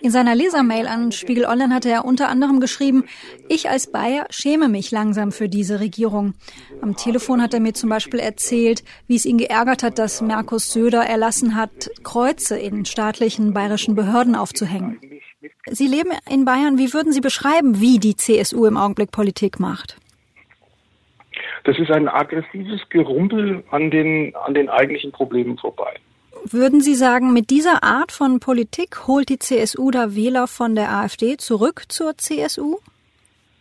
In 0.00 0.10
seiner 0.10 0.34
Lesermail 0.34 0.88
an 0.88 1.12
Spiegel 1.12 1.44
Online 1.44 1.72
hatte 1.72 1.90
er 1.90 2.04
unter 2.04 2.28
anderem 2.28 2.58
geschrieben, 2.58 3.04
ich 3.48 3.70
als 3.70 3.92
Bayer 3.92 4.26
schäme 4.30 4.68
mich 4.68 4.90
langsam 4.90 5.30
für 5.30 5.48
diese 5.48 5.78
Regierung. 5.78 6.34
Am 6.82 6.96
Telefon 6.96 7.40
hat 7.40 7.54
er 7.54 7.60
mir 7.60 7.72
zum 7.72 7.90
Beispiel 7.90 8.18
erzählt, 8.18 8.82
wie 9.06 9.14
es 9.14 9.24
ihn 9.24 9.38
geärgert 9.38 9.84
hat, 9.84 9.98
dass 9.98 10.22
Markus 10.22 10.72
Söder 10.72 11.02
erlassen 11.02 11.54
hat, 11.54 11.90
Kreuze 12.02 12.58
in 12.58 12.84
staatlichen 12.84 13.54
bayerischen 13.54 13.94
Behörden 13.94 14.34
aufzuhängen. 14.34 15.00
Sie 15.70 15.86
leben 15.86 16.10
in 16.28 16.44
Bayern. 16.44 16.78
Wie 16.78 16.92
würden 16.92 17.12
Sie 17.12 17.20
beschreiben, 17.20 17.80
wie 17.80 17.98
die 17.98 18.16
CSU 18.16 18.66
im 18.66 18.76
Augenblick 18.76 19.12
Politik 19.12 19.60
macht? 19.60 19.98
Das 21.62 21.78
ist 21.78 21.90
ein 21.90 22.08
aggressives 22.08 22.80
Gerumpel 22.90 23.62
an 23.70 23.90
den, 23.90 24.34
an 24.36 24.54
den 24.54 24.68
eigentlichen 24.68 25.12
Problemen 25.12 25.58
vorbei. 25.58 25.94
Würden 26.52 26.80
Sie 26.80 26.94
sagen, 26.94 27.32
mit 27.32 27.50
dieser 27.50 27.82
Art 27.82 28.12
von 28.12 28.38
Politik 28.38 29.08
holt 29.08 29.30
die 29.30 29.38
CSU 29.40 29.90
da 29.90 30.14
Wähler 30.14 30.46
von 30.46 30.76
der 30.76 30.92
AfD 30.92 31.36
zurück 31.38 31.84
zur 31.88 32.16
CSU? 32.16 32.76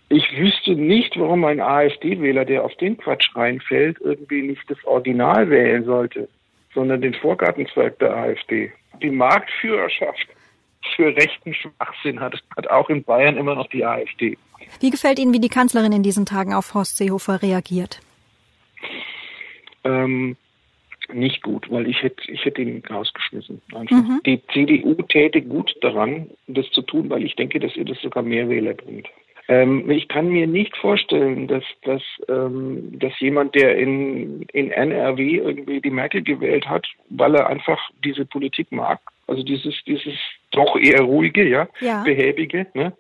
Ich 0.10 0.26
wüsste 0.38 0.76
nicht, 0.76 1.18
warum 1.18 1.46
ein 1.46 1.60
AfD-Wähler, 1.60 2.46
der 2.46 2.64
auf 2.64 2.76
den 2.76 2.96
Quatsch 2.98 3.36
reinfällt, 3.36 3.98
irgendwie 4.02 4.44
nicht 4.44 4.62
das 4.70 4.78
Original 4.84 5.50
wählen 5.50 5.84
sollte, 5.84 6.30
sondern 6.76 7.02
den 7.02 7.16
Vorgartenzweig 7.16 7.98
der 7.98 8.16
AfD. 8.16 8.72
Die 9.02 9.10
Marktführerschaft 9.10 10.28
für 10.96 11.08
rechten 11.08 11.56
Schwachsinn 11.56 12.20
hat, 12.20 12.36
hat 12.56 12.70
auch 12.70 12.90
in 12.90 13.04
Bayern 13.04 13.38
immer 13.38 13.56
noch 13.56 13.68
die 13.70 13.84
AfD. 13.84 14.38
Wie 14.80 14.92
gefällt 14.92 15.18
Ihnen, 15.18 15.34
wie 15.34 15.40
die 15.40 15.50
Kanzlerin 15.50 15.92
in 15.92 16.04
diesen 16.04 16.28
Tagen 16.28 16.54
auf 16.54 16.76
Horst 16.76 16.98
Seehofer 16.98 17.42
reagiert? 17.42 18.00
Ähm, 19.84 20.38
nicht 21.14 21.44
gut, 21.44 21.70
weil 21.72 21.88
ich 21.88 22.02
hätte, 22.02 22.32
ich 22.32 22.44
hätte 22.46 22.62
ihn 22.62 22.84
rausgeschmissen. 22.90 23.62
Mhm. 23.72 24.22
Die 24.26 24.42
CDU 24.54 24.94
täte 25.04 25.42
gut 25.42 25.76
daran, 25.82 26.30
das 26.48 26.70
zu 26.72 26.82
tun, 26.82 27.10
weil 27.10 27.24
ich 27.24 27.36
denke, 27.36 27.60
dass 27.60 27.76
ihr 27.76 27.86
das 27.86 28.00
sogar 28.02 28.24
mehr 28.24 28.50
Wähler 28.50 28.74
bringt. 28.74 29.08
Ähm, 29.48 29.90
ich 29.92 30.08
kann 30.08 30.30
mir 30.30 30.48
nicht 30.48 30.76
vorstellen, 30.78 31.48
dass, 31.48 31.64
dass, 31.84 32.02
ähm, 32.28 32.98
dass 33.00 33.20
jemand, 33.20 33.54
der 33.54 33.78
in, 33.78 34.44
in 34.54 34.72
NRW 34.72 35.38
irgendwie 35.38 35.82
die 35.82 35.92
Merkel 35.92 36.24
gewählt 36.24 36.68
hat, 36.68 36.88
weil 37.10 37.36
er 37.36 37.48
einfach 37.48 37.80
diese 38.04 38.26
Politik 38.26 38.72
mag, 38.72 39.00
also 39.28 39.44
dieses, 39.44 39.76
dieses 39.86 40.16
doch 40.52 40.76
eher 40.78 41.02
ruhige, 41.02 41.48
ja, 41.48 41.68
ja. 41.80 42.04
behäbige, 42.04 42.66
ne? 42.74 42.94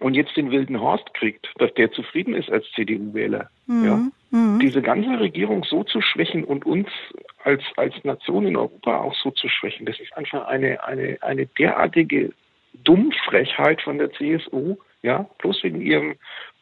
und 0.00 0.14
jetzt 0.14 0.36
den 0.36 0.50
wilden 0.50 0.80
Horst 0.80 1.14
kriegt, 1.14 1.48
dass 1.58 1.72
der 1.74 1.90
zufrieden 1.92 2.34
ist 2.34 2.50
als 2.50 2.66
CDU-Wähler. 2.74 3.48
Mhm. 3.66 3.84
Ja? 3.84 4.06
Mhm. 4.32 4.58
Diese 4.60 4.80
ganze 4.80 5.20
Regierung 5.20 5.62
so 5.62 5.84
zu 5.84 6.00
schwächen 6.00 6.42
und 6.42 6.64
uns 6.64 6.88
als, 7.44 7.62
als 7.76 7.94
Nation 8.02 8.46
in 8.46 8.56
Europa 8.56 8.98
auch 8.98 9.14
so 9.14 9.30
zu 9.30 9.48
schwächen, 9.48 9.84
das 9.84 10.00
ist 10.00 10.16
einfach 10.16 10.46
eine, 10.46 10.82
eine, 10.82 11.18
eine 11.20 11.46
derartige 11.46 12.32
Dummfrechheit 12.72 13.82
von 13.82 13.98
der 13.98 14.10
CSU, 14.12 14.76
ja, 15.02 15.28
bloß 15.38 15.62
wegen 15.62 15.82
ihrem 15.82 16.14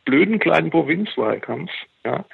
blöden 0.04 0.40
kleinen 0.40 0.70
Provinzwahlkampf, 0.70 1.70
ja, 2.04 2.24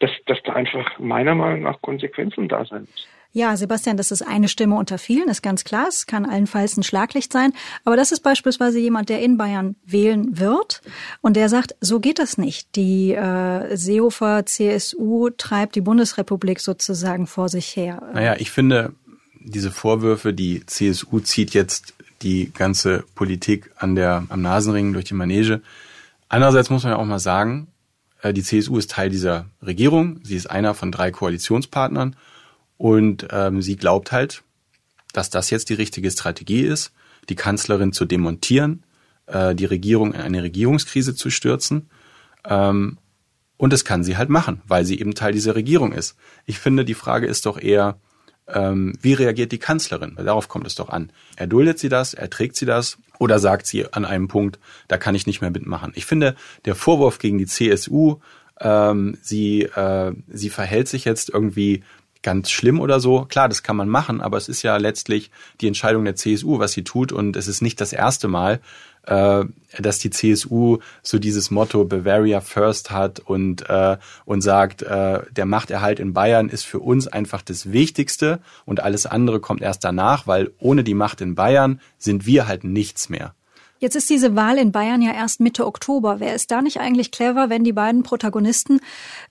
dass, 0.00 0.10
dass 0.26 0.42
da 0.42 0.54
einfach 0.54 0.98
meiner 0.98 1.36
Meinung 1.36 1.62
nach 1.62 1.80
Konsequenzen 1.82 2.48
da 2.48 2.64
sein 2.64 2.82
müssen. 2.82 3.08
Ja, 3.32 3.56
Sebastian, 3.56 3.96
das 3.96 4.10
ist 4.10 4.22
eine 4.22 4.48
Stimme 4.48 4.74
unter 4.74 4.98
vielen, 4.98 5.28
ist 5.28 5.42
ganz 5.42 5.62
klar. 5.62 5.86
Es 5.88 6.06
kann 6.06 6.26
allenfalls 6.26 6.76
ein 6.76 6.82
Schlaglicht 6.82 7.32
sein. 7.32 7.52
Aber 7.84 7.96
das 7.96 8.10
ist 8.10 8.20
beispielsweise 8.20 8.80
jemand, 8.80 9.08
der 9.08 9.22
in 9.22 9.36
Bayern 9.36 9.76
wählen 9.86 10.38
wird 10.38 10.82
und 11.20 11.36
der 11.36 11.48
sagt, 11.48 11.76
so 11.80 12.00
geht 12.00 12.18
das 12.18 12.38
nicht. 12.38 12.74
Die 12.74 13.12
äh, 13.12 13.76
Seehofer 13.76 14.46
CSU 14.46 15.30
treibt 15.30 15.76
die 15.76 15.80
Bundesrepublik 15.80 16.58
sozusagen 16.58 17.28
vor 17.28 17.48
sich 17.48 17.76
her. 17.76 18.02
Naja, 18.14 18.34
ich 18.36 18.50
finde, 18.50 18.94
diese 19.38 19.70
Vorwürfe, 19.70 20.32
die 20.32 20.66
CSU 20.66 21.20
zieht 21.20 21.54
jetzt 21.54 21.94
die 22.22 22.52
ganze 22.52 23.04
Politik 23.14 23.70
an 23.76 23.94
der, 23.94 24.24
am 24.28 24.42
Nasenring 24.42 24.92
durch 24.92 25.04
die 25.04 25.14
Manege. 25.14 25.62
Andererseits 26.28 26.68
muss 26.68 26.82
man 26.82 26.92
ja 26.92 26.98
auch 26.98 27.04
mal 27.04 27.20
sagen, 27.20 27.68
äh, 28.22 28.32
die 28.32 28.42
CSU 28.42 28.76
ist 28.76 28.90
Teil 28.90 29.08
dieser 29.08 29.46
Regierung. 29.62 30.18
Sie 30.24 30.34
ist 30.34 30.50
einer 30.50 30.74
von 30.74 30.90
drei 30.90 31.12
Koalitionspartnern. 31.12 32.16
Und 32.80 33.28
ähm, 33.30 33.60
sie 33.60 33.76
glaubt 33.76 34.10
halt, 34.10 34.42
dass 35.12 35.28
das 35.28 35.50
jetzt 35.50 35.68
die 35.68 35.74
richtige 35.74 36.10
Strategie 36.10 36.62
ist, 36.62 36.92
die 37.28 37.34
Kanzlerin 37.34 37.92
zu 37.92 38.06
demontieren, 38.06 38.84
äh, 39.26 39.54
die 39.54 39.66
Regierung 39.66 40.14
in 40.14 40.20
eine 40.22 40.42
Regierungskrise 40.42 41.14
zu 41.14 41.28
stürzen. 41.28 41.90
Ähm, 42.42 42.96
und 43.58 43.74
das 43.74 43.84
kann 43.84 44.02
sie 44.02 44.16
halt 44.16 44.30
machen, 44.30 44.62
weil 44.66 44.86
sie 44.86 44.98
eben 44.98 45.14
Teil 45.14 45.34
dieser 45.34 45.54
Regierung 45.56 45.92
ist. 45.92 46.16
Ich 46.46 46.58
finde, 46.58 46.86
die 46.86 46.94
Frage 46.94 47.26
ist 47.26 47.44
doch 47.44 47.60
eher, 47.60 47.98
ähm, 48.48 48.94
wie 49.02 49.12
reagiert 49.12 49.52
die 49.52 49.58
Kanzlerin? 49.58 50.16
Darauf 50.16 50.48
kommt 50.48 50.66
es 50.66 50.74
doch 50.74 50.88
an. 50.88 51.12
Erduldet 51.36 51.78
sie 51.78 51.90
das? 51.90 52.14
Erträgt 52.14 52.56
sie 52.56 52.64
das? 52.64 52.96
Oder 53.18 53.38
sagt 53.40 53.66
sie 53.66 53.92
an 53.92 54.06
einem 54.06 54.28
Punkt, 54.28 54.58
da 54.88 54.96
kann 54.96 55.14
ich 55.14 55.26
nicht 55.26 55.42
mehr 55.42 55.50
mitmachen? 55.50 55.92
Ich 55.96 56.06
finde, 56.06 56.34
der 56.64 56.76
Vorwurf 56.76 57.18
gegen 57.18 57.36
die 57.36 57.44
CSU, 57.44 58.20
ähm, 58.58 59.18
sie, 59.20 59.64
äh, 59.64 60.14
sie 60.28 60.48
verhält 60.48 60.88
sich 60.88 61.04
jetzt 61.04 61.28
irgendwie 61.28 61.82
ganz 62.22 62.50
schlimm 62.50 62.80
oder 62.80 63.00
so. 63.00 63.24
Klar, 63.24 63.48
das 63.48 63.62
kann 63.62 63.76
man 63.76 63.88
machen, 63.88 64.20
aber 64.20 64.36
es 64.36 64.48
ist 64.48 64.62
ja 64.62 64.76
letztlich 64.76 65.30
die 65.60 65.66
Entscheidung 65.66 66.04
der 66.04 66.16
CSU, 66.16 66.58
was 66.58 66.72
sie 66.72 66.84
tut. 66.84 67.12
Und 67.12 67.36
es 67.36 67.48
ist 67.48 67.62
nicht 67.62 67.80
das 67.80 67.92
erste 67.92 68.28
Mal, 68.28 68.60
äh, 69.06 69.44
dass 69.78 69.98
die 69.98 70.10
CSU 70.10 70.78
so 71.02 71.18
dieses 71.18 71.50
Motto 71.50 71.84
Bavaria 71.84 72.40
First 72.40 72.90
hat 72.90 73.20
und, 73.20 73.68
äh, 73.68 73.96
und 74.24 74.42
sagt, 74.42 74.82
äh, 74.82 75.20
der 75.30 75.46
Machterhalt 75.46 76.00
in 76.00 76.12
Bayern 76.12 76.48
ist 76.48 76.64
für 76.64 76.80
uns 76.80 77.06
einfach 77.06 77.42
das 77.42 77.72
Wichtigste 77.72 78.40
und 78.66 78.80
alles 78.80 79.06
andere 79.06 79.40
kommt 79.40 79.62
erst 79.62 79.84
danach, 79.84 80.26
weil 80.26 80.50
ohne 80.58 80.84
die 80.84 80.94
Macht 80.94 81.20
in 81.20 81.34
Bayern 81.34 81.80
sind 81.98 82.26
wir 82.26 82.46
halt 82.46 82.64
nichts 82.64 83.08
mehr. 83.08 83.34
Jetzt 83.80 83.96
ist 83.96 84.10
diese 84.10 84.36
Wahl 84.36 84.58
in 84.58 84.72
Bayern 84.72 85.00
ja 85.00 85.12
erst 85.12 85.40
Mitte 85.40 85.66
Oktober. 85.66 86.20
Wäre 86.20 86.34
es 86.34 86.46
da 86.46 86.60
nicht 86.60 86.80
eigentlich 86.80 87.10
clever, 87.10 87.48
wenn 87.48 87.64
die 87.64 87.72
beiden 87.72 88.02
Protagonisten 88.02 88.80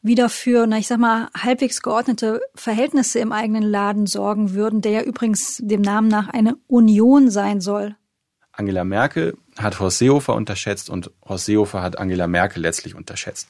wieder 0.01 0.27
für, 0.27 0.65
na 0.65 0.79
ich 0.79 0.87
sag 0.87 0.97
mal, 0.97 1.29
halbwegs 1.37 1.83
geordnete 1.83 2.41
Verhältnisse 2.55 3.19
im 3.19 3.31
eigenen 3.31 3.61
Laden 3.61 4.07
sorgen 4.07 4.55
würden, 4.55 4.81
der 4.81 4.91
ja 4.91 5.01
übrigens 5.03 5.61
dem 5.61 5.81
Namen 5.81 6.07
nach 6.07 6.29
eine 6.29 6.57
Union 6.65 7.29
sein 7.29 7.61
soll? 7.61 7.95
Angela 8.51 8.83
Merkel 8.83 9.37
hat 9.59 9.79
Horst 9.79 9.99
Seehofer 9.99 10.33
unterschätzt 10.33 10.89
und 10.89 11.11
Horst 11.23 11.45
Seehofer 11.45 11.83
hat 11.83 11.99
Angela 11.99 12.25
Merkel 12.25 12.63
letztlich 12.63 12.95
unterschätzt. 12.95 13.49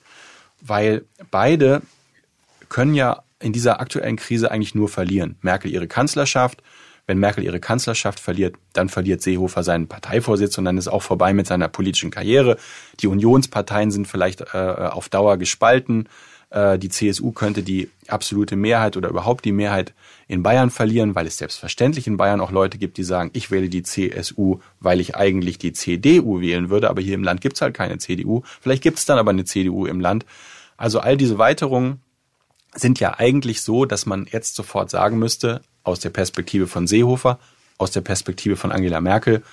Weil 0.60 1.06
beide 1.32 1.82
können 2.68 2.94
ja 2.94 3.24
in 3.40 3.54
dieser 3.54 3.80
aktuellen 3.80 4.18
Krise 4.18 4.52
eigentlich 4.52 4.76
nur 4.76 4.90
verlieren. 4.90 5.38
Merkel 5.42 5.72
ihre 5.72 5.88
Kanzlerschaft, 5.88 6.62
wenn 7.10 7.18
Merkel 7.18 7.44
ihre 7.44 7.60
Kanzlerschaft 7.60 8.20
verliert, 8.20 8.56
dann 8.72 8.88
verliert 8.88 9.24
Seehofer 9.24 9.64
seinen 9.64 9.88
Parteivorsitz 9.88 10.60
und 10.60 10.66
dann 10.66 10.78
ist 10.78 10.88
auch 10.88 11.02
vorbei 11.02 11.34
mit 11.34 11.48
seiner 11.48 11.68
politischen 11.68 12.12
Karriere. 12.12 12.58
Die 13.00 13.08
Unionsparteien 13.08 13.90
sind 13.90 14.08
vielleicht 14.08 14.42
äh, 14.54 14.58
auf 14.58 15.10
Dauer 15.10 15.38
gespalten. 15.38 16.08
Äh, 16.52 16.78
die 16.78 16.90
CSU 16.90 17.32
könnte 17.32 17.64
die 17.64 17.90
absolute 18.08 18.56
Mehrheit 18.56 18.96
oder 18.96 19.10
überhaupt 19.10 19.44
die 19.46 19.52
Mehrheit 19.52 19.96
in 20.28 20.44
Bayern 20.44 20.70
verlieren, 20.70 21.16
weil 21.16 21.26
es 21.26 21.40
selbstverständlich 21.40 22.06
in 22.06 22.16
Bayern 22.16 22.42
auch 22.42 22.52
Leute 22.52 22.78
gibt, 22.78 22.98
die 22.98 23.04
sagen, 23.04 23.32
ich 23.34 23.50
wähle 23.50 23.70
die 23.70 23.82
CSU, 23.82 24.60
weil 24.80 25.00
ich 25.00 25.16
eigentlich 25.16 25.58
die 25.58 25.74
CDU 25.74 26.42
wählen 26.42 26.70
würde, 26.70 26.92
aber 26.92 27.02
hier 27.02 27.16
im 27.16 27.24
Land 27.24 27.42
gibt's 27.42 27.62
halt 27.62 27.74
keine 27.74 27.98
CDU. 27.98 28.44
Vielleicht 28.62 28.84
gibt's 28.84 29.08
dann 29.08 29.18
aber 29.18 29.32
eine 29.32 29.46
CDU 29.46 29.88
im 29.88 30.00
Land. 30.00 30.28
Also 30.78 31.00
all 31.00 31.18
diese 31.18 31.40
Weiterungen 31.40 32.02
sind 32.76 33.00
ja 33.00 33.18
eigentlich 33.18 33.64
so, 33.64 33.86
dass 33.86 34.06
man 34.06 34.28
jetzt 34.32 34.54
sofort 34.54 34.92
sagen 34.92 35.18
müsste, 35.18 35.62
aus 35.90 36.00
der 36.00 36.10
Perspektive 36.10 36.68
von 36.68 36.88
Seehofer, 36.88 37.40
aus 37.78 37.92
der 37.92 38.02
Perspektive 38.02 38.56
von 38.56 38.72
Angela 38.72 39.02
Merkel. 39.02 39.44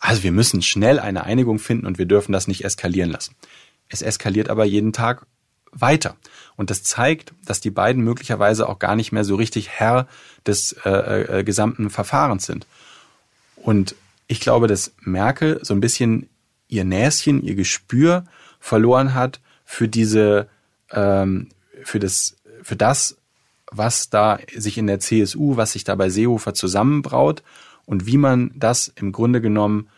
Also 0.00 0.22
wir 0.22 0.32
müssen 0.32 0.62
schnell 0.62 0.98
eine 0.98 1.24
Einigung 1.24 1.58
finden 1.58 1.86
und 1.86 1.98
wir 1.98 2.06
dürfen 2.06 2.32
das 2.32 2.48
nicht 2.48 2.64
eskalieren 2.64 3.10
lassen. 3.10 3.34
Es 3.88 4.02
eskaliert 4.02 4.48
aber 4.48 4.64
jeden 4.64 4.92
Tag 4.92 5.26
weiter. 5.72 6.16
Und 6.56 6.70
das 6.70 6.82
zeigt, 6.82 7.32
dass 7.44 7.60
die 7.60 7.70
beiden 7.70 8.02
möglicherweise 8.02 8.68
auch 8.68 8.78
gar 8.78 8.94
nicht 8.94 9.12
mehr 9.12 9.24
so 9.24 9.36
richtig 9.36 9.68
Herr 9.70 10.06
des 10.46 10.72
äh, 10.84 11.40
äh, 11.40 11.44
gesamten 11.44 11.90
Verfahrens 11.90 12.46
sind. 12.46 12.66
Und 13.56 13.94
ich 14.26 14.40
glaube, 14.40 14.66
dass 14.66 14.92
Merkel 15.00 15.60
so 15.62 15.74
ein 15.74 15.80
bisschen 15.80 16.28
ihr 16.68 16.84
Näschen, 16.84 17.42
ihr 17.42 17.54
Gespür 17.54 18.24
verloren 18.60 19.14
hat 19.14 19.40
für 19.64 19.88
diese, 19.88 20.48
ähm, 20.90 21.48
für 21.84 21.98
das, 21.98 22.36
für 22.62 22.76
das, 22.76 23.16
was 23.74 24.10
da 24.10 24.38
sich 24.54 24.78
in 24.78 24.86
der 24.86 25.00
CSU, 25.00 25.56
was 25.56 25.72
sich 25.72 25.84
da 25.84 25.94
bei 25.94 26.08
Seehofer 26.08 26.54
zusammenbraut 26.54 27.42
und 27.84 28.06
wie 28.06 28.18
man 28.18 28.52
das 28.54 28.88
im 28.88 29.12
Grunde 29.12 29.40
genommen 29.40 29.88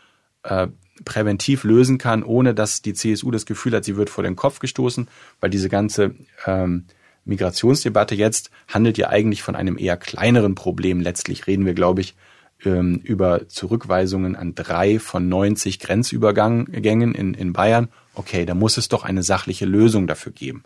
äh, 0.43 0.69
präventiv 1.05 1.65
lösen 1.65 1.99
kann, 1.99 2.23
ohne 2.23 2.55
dass 2.55 2.83
die 2.83 2.95
CSU 2.95 3.31
das 3.31 3.47
Gefühl 3.47 3.75
hat, 3.75 3.85
sie 3.85 3.97
wird 3.97 4.11
vor 4.11 4.25
den 4.25 4.37
Kopf 4.37 4.61
gestoßen, 4.61 5.09
weil 5.41 5.51
diese 5.51 5.69
ganze 5.69 6.15
ähm, 6.47 6.85
Migrationsdebatte 7.25 8.15
jetzt 8.15 8.51
handelt 8.69 8.99
ja 8.99 9.09
eigentlich 9.09 9.43
von 9.43 9.57
einem 9.57 9.79
eher 9.79 9.97
kleineren 9.97 10.55
Problem. 10.55 11.01
Letztlich 11.01 11.47
reden 11.47 11.67
wir, 11.67 11.75
glaube 11.75 12.01
ich, 12.01 12.15
ähm, 12.65 13.01
über 13.03 13.49
Zurückweisungen 13.49 14.37
an 14.37 14.55
drei 14.55 14.99
von 14.99 15.29
90 15.29 15.81
Grenzübergängen 15.81 17.15
in, 17.15 17.35
in 17.35 17.53
Bayern. 17.53 17.89
Okay, 18.15 18.45
da 18.45 18.55
muss 18.55 18.77
es 18.77 18.89
doch 18.89 19.05
eine 19.05 19.23
sachliche 19.23 19.67
Lösung 19.67 20.07
dafür 20.07 20.33
geben. 20.33 20.65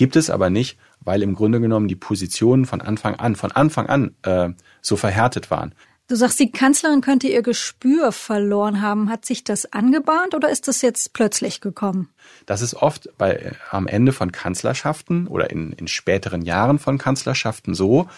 Gibt 0.00 0.16
es 0.16 0.30
aber 0.30 0.48
nicht, 0.48 0.78
weil 1.00 1.22
im 1.22 1.34
Grunde 1.34 1.60
genommen 1.60 1.86
die 1.86 1.94
Positionen 1.94 2.64
von 2.64 2.80
Anfang 2.80 3.16
an, 3.16 3.36
von 3.36 3.52
Anfang 3.52 3.86
an 3.86 4.14
äh, 4.22 4.48
so 4.80 4.96
verhärtet 4.96 5.50
waren. 5.50 5.74
Du 6.08 6.16
sagst, 6.16 6.40
die 6.40 6.50
Kanzlerin 6.50 7.02
könnte 7.02 7.28
ihr 7.28 7.42
Gespür 7.42 8.10
verloren 8.10 8.80
haben. 8.80 9.10
Hat 9.10 9.26
sich 9.26 9.44
das 9.44 9.74
angebahnt 9.74 10.34
oder 10.34 10.48
ist 10.48 10.68
das 10.68 10.80
jetzt 10.80 11.12
plötzlich 11.12 11.60
gekommen? 11.60 12.08
Das 12.46 12.62
ist 12.62 12.76
oft 12.76 13.10
bei, 13.18 13.32
äh, 13.32 13.52
am 13.70 13.86
Ende 13.86 14.12
von 14.12 14.32
Kanzlerschaften 14.32 15.26
oder 15.26 15.50
in, 15.50 15.72
in 15.72 15.86
späteren 15.86 16.40
Jahren 16.40 16.78
von 16.78 16.96
Kanzlerschaften 16.96 17.74
so, 17.74 18.08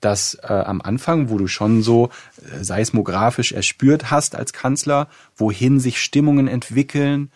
dass 0.00 0.34
äh, 0.42 0.52
am 0.52 0.80
Anfang, 0.80 1.30
wo 1.30 1.38
du 1.38 1.46
schon 1.46 1.84
so 1.84 2.10
äh, 2.38 2.64
seismografisch 2.64 3.52
erspürt 3.52 4.10
hast 4.10 4.34
als 4.34 4.52
Kanzler, 4.52 5.06
wohin 5.36 5.78
sich 5.78 6.00
Stimmungen 6.00 6.48
entwickeln, 6.48 7.30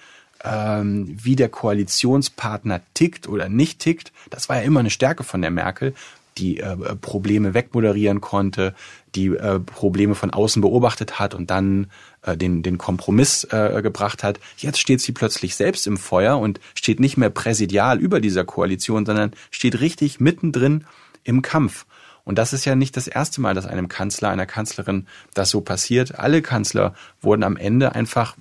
ähm, 0.45 1.17
wie 1.23 1.37
der 1.37 1.49
Koalitionspartner 1.49 2.81
tickt 2.95 3.29
oder 3.29 3.49
nicht 3.49 3.81
tickt. 3.81 4.13
Das 4.31 4.49
war 4.49 4.57
ja 4.57 4.63
immer 4.63 4.81
eine 4.81 4.91
Stärke 4.91 5.25
von 5.25 5.43
der 5.43 5.51
Merkel, 5.51 5.95
die 6.39 6.61
äh, 6.61 6.77
Probleme 6.97 7.55
wegmoderieren 7.55 8.21
konnte, 8.21 8.75
die 9.15 9.29
äh, 9.29 9.61
Probleme 9.61 10.15
von 10.15 10.31
außen 10.31 10.61
beobachtet 10.61 11.19
hat 11.19 11.35
und 11.35 11.51
dann 11.51 11.91
äh, 12.23 12.37
den, 12.37 12.63
den 12.63 12.79
Kompromiss 12.79 13.45
äh, 13.45 13.81
gebracht 13.83 14.23
hat. 14.23 14.41
Jetzt 14.57 14.81
steht 14.81 15.01
sie 15.01 15.13
plötzlich 15.13 15.55
selbst 15.55 15.87
im 15.87 15.97
Feuer 15.97 16.39
und 16.39 16.61
steht 16.75 17.01
nicht 17.01 17.17
mehr 17.17 17.31
präsidial 17.31 18.01
über 18.01 18.21
dieser 18.21 18.45
Koalition, 18.45 19.07
sondern 19.07 19.33
steht 19.51 19.81
richtig 19.81 20.21
mittendrin 20.21 20.85
im 21.23 21.43
Kampf. 21.43 21.87
Und 22.25 22.39
das 22.39 22.53
ist 22.53 22.65
ja 22.65 22.75
nicht 22.75 22.97
das 22.97 23.07
erste 23.07 23.41
Mal, 23.41 23.55
dass 23.55 23.67
einem 23.67 23.89
Kanzler, 23.89 24.31
einer 24.31 24.47
Kanzlerin 24.47 25.07
das 25.35 25.51
so 25.51 25.61
passiert. 25.61 26.19
Alle 26.19 26.43
Kanzler 26.43 26.95
wurden 27.21 27.43
am 27.45 27.57
Ende 27.57 27.95
einfach 27.95 28.35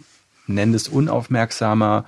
nenn 0.47 0.73
es 0.73 0.88
unaufmerksamer. 0.88 2.06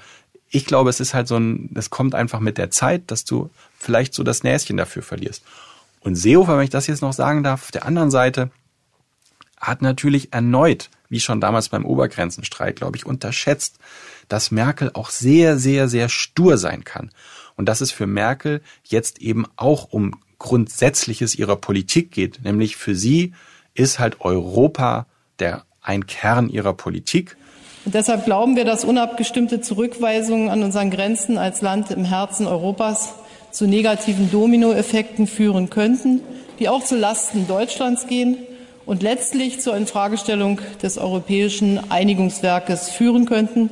Ich 0.49 0.65
glaube, 0.65 0.89
es 0.89 0.99
ist 0.99 1.13
halt 1.13 1.27
so 1.27 1.37
ein, 1.37 1.69
es 1.75 1.89
kommt 1.89 2.15
einfach 2.15 2.39
mit 2.39 2.57
der 2.57 2.71
Zeit, 2.71 3.03
dass 3.11 3.25
du 3.25 3.49
vielleicht 3.77 4.13
so 4.13 4.23
das 4.23 4.43
Näschen 4.43 4.77
dafür 4.77 5.03
verlierst. 5.03 5.43
Und 5.99 6.15
Seehofer, 6.15 6.57
wenn 6.57 6.63
ich 6.63 6.69
das 6.69 6.87
jetzt 6.87 7.01
noch 7.01 7.13
sagen 7.13 7.43
darf, 7.43 7.63
auf 7.63 7.71
der 7.71 7.85
anderen 7.85 8.11
Seite 8.11 8.51
hat 9.59 9.81
natürlich 9.81 10.33
erneut, 10.33 10.89
wie 11.09 11.19
schon 11.19 11.41
damals 11.41 11.69
beim 11.69 11.85
Obergrenzenstreit, 11.85 12.75
glaube 12.75 12.97
ich, 12.97 13.05
unterschätzt, 13.05 13.79
dass 14.27 14.51
Merkel 14.51 14.91
auch 14.93 15.09
sehr, 15.09 15.57
sehr, 15.57 15.87
sehr 15.87 16.09
stur 16.09 16.57
sein 16.57 16.83
kann. 16.83 17.11
Und 17.55 17.67
dass 17.67 17.81
es 17.81 17.91
für 17.91 18.07
Merkel 18.07 18.61
jetzt 18.83 19.21
eben 19.21 19.45
auch 19.55 19.91
um 19.91 20.19
Grundsätzliches 20.39 21.35
ihrer 21.35 21.55
Politik 21.55 22.11
geht. 22.11 22.43
Nämlich 22.43 22.75
für 22.75 22.95
sie 22.95 23.33
ist 23.73 23.99
halt 23.99 24.21
Europa 24.21 25.07
der 25.39 25.65
ein 25.81 26.07
Kern 26.07 26.49
ihrer 26.49 26.73
Politik. 26.73 27.37
Und 27.85 27.93
deshalb 27.93 28.25
glauben 28.25 28.55
wir, 28.55 28.65
dass 28.65 28.83
unabgestimmte 28.83 29.61
Zurückweisungen 29.61 30.49
an 30.49 30.63
unseren 30.63 30.89
Grenzen 30.89 31.37
als 31.37 31.61
Land 31.61 31.91
im 31.91 32.03
Herzen 32.03 32.47
Europas 32.47 33.13
zu 33.51 33.67
negativen 33.67 34.31
Dominoeffekten 34.31 35.27
führen 35.27 35.69
könnten, 35.69 36.21
die 36.59 36.67
auch 36.67 36.83
zu 36.83 36.97
Lasten 36.97 37.47
Deutschlands 37.47 38.07
gehen 38.07 38.37
und 38.87 39.03
letztlich 39.03 39.61
zur 39.61 39.77
Infragestellung 39.77 40.59
des 40.81 40.97
europäischen 40.97 41.79
Einigungswerkes 41.91 42.89
führen 42.89 43.25
könnten. 43.25 43.69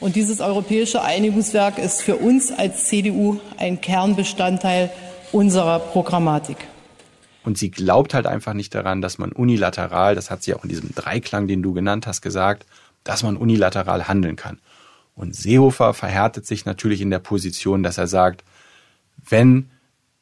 Und 0.00 0.16
dieses 0.16 0.40
europäische 0.40 1.02
Einigungswerk 1.02 1.78
ist 1.78 2.02
für 2.02 2.16
uns 2.16 2.50
als 2.50 2.86
CDU 2.86 3.38
ein 3.58 3.80
Kernbestandteil 3.82 4.90
unserer 5.30 5.78
Programmatik. 5.78 6.56
Und 7.44 7.58
sie 7.58 7.70
glaubt 7.70 8.14
halt 8.14 8.26
einfach 8.26 8.54
nicht 8.54 8.74
daran, 8.74 9.02
dass 9.02 9.18
man 9.18 9.32
unilateral, 9.32 10.14
das 10.14 10.30
hat 10.30 10.42
sie 10.42 10.54
auch 10.54 10.62
in 10.62 10.68
diesem 10.68 10.94
Dreiklang, 10.94 11.48
den 11.48 11.62
du 11.62 11.72
genannt 11.72 12.06
hast, 12.06 12.22
gesagt, 12.22 12.66
dass 13.04 13.22
man 13.22 13.36
unilateral 13.36 14.08
handeln 14.08 14.36
kann. 14.36 14.58
Und 15.14 15.36
Seehofer 15.36 15.94
verhärtet 15.94 16.46
sich 16.46 16.64
natürlich 16.64 17.00
in 17.00 17.10
der 17.10 17.18
Position, 17.18 17.82
dass 17.82 17.98
er 17.98 18.06
sagt, 18.06 18.44
wenn 19.28 19.70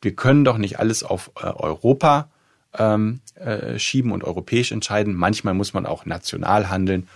wir 0.02 0.14
können 0.14 0.44
doch 0.44 0.58
nicht 0.58 0.78
alles 0.78 1.02
auf 1.02 1.30
äh, 1.36 1.46
Europa 1.46 2.28
ähm, 2.74 3.20
äh, 3.34 3.78
schieben 3.78 4.12
und 4.12 4.24
europäisch 4.24 4.72
entscheiden. 4.72 5.14
Manchmal 5.14 5.54
muss 5.54 5.74
man 5.74 5.86
auch 5.86 6.06
national 6.06 6.70
handeln. 6.70 7.08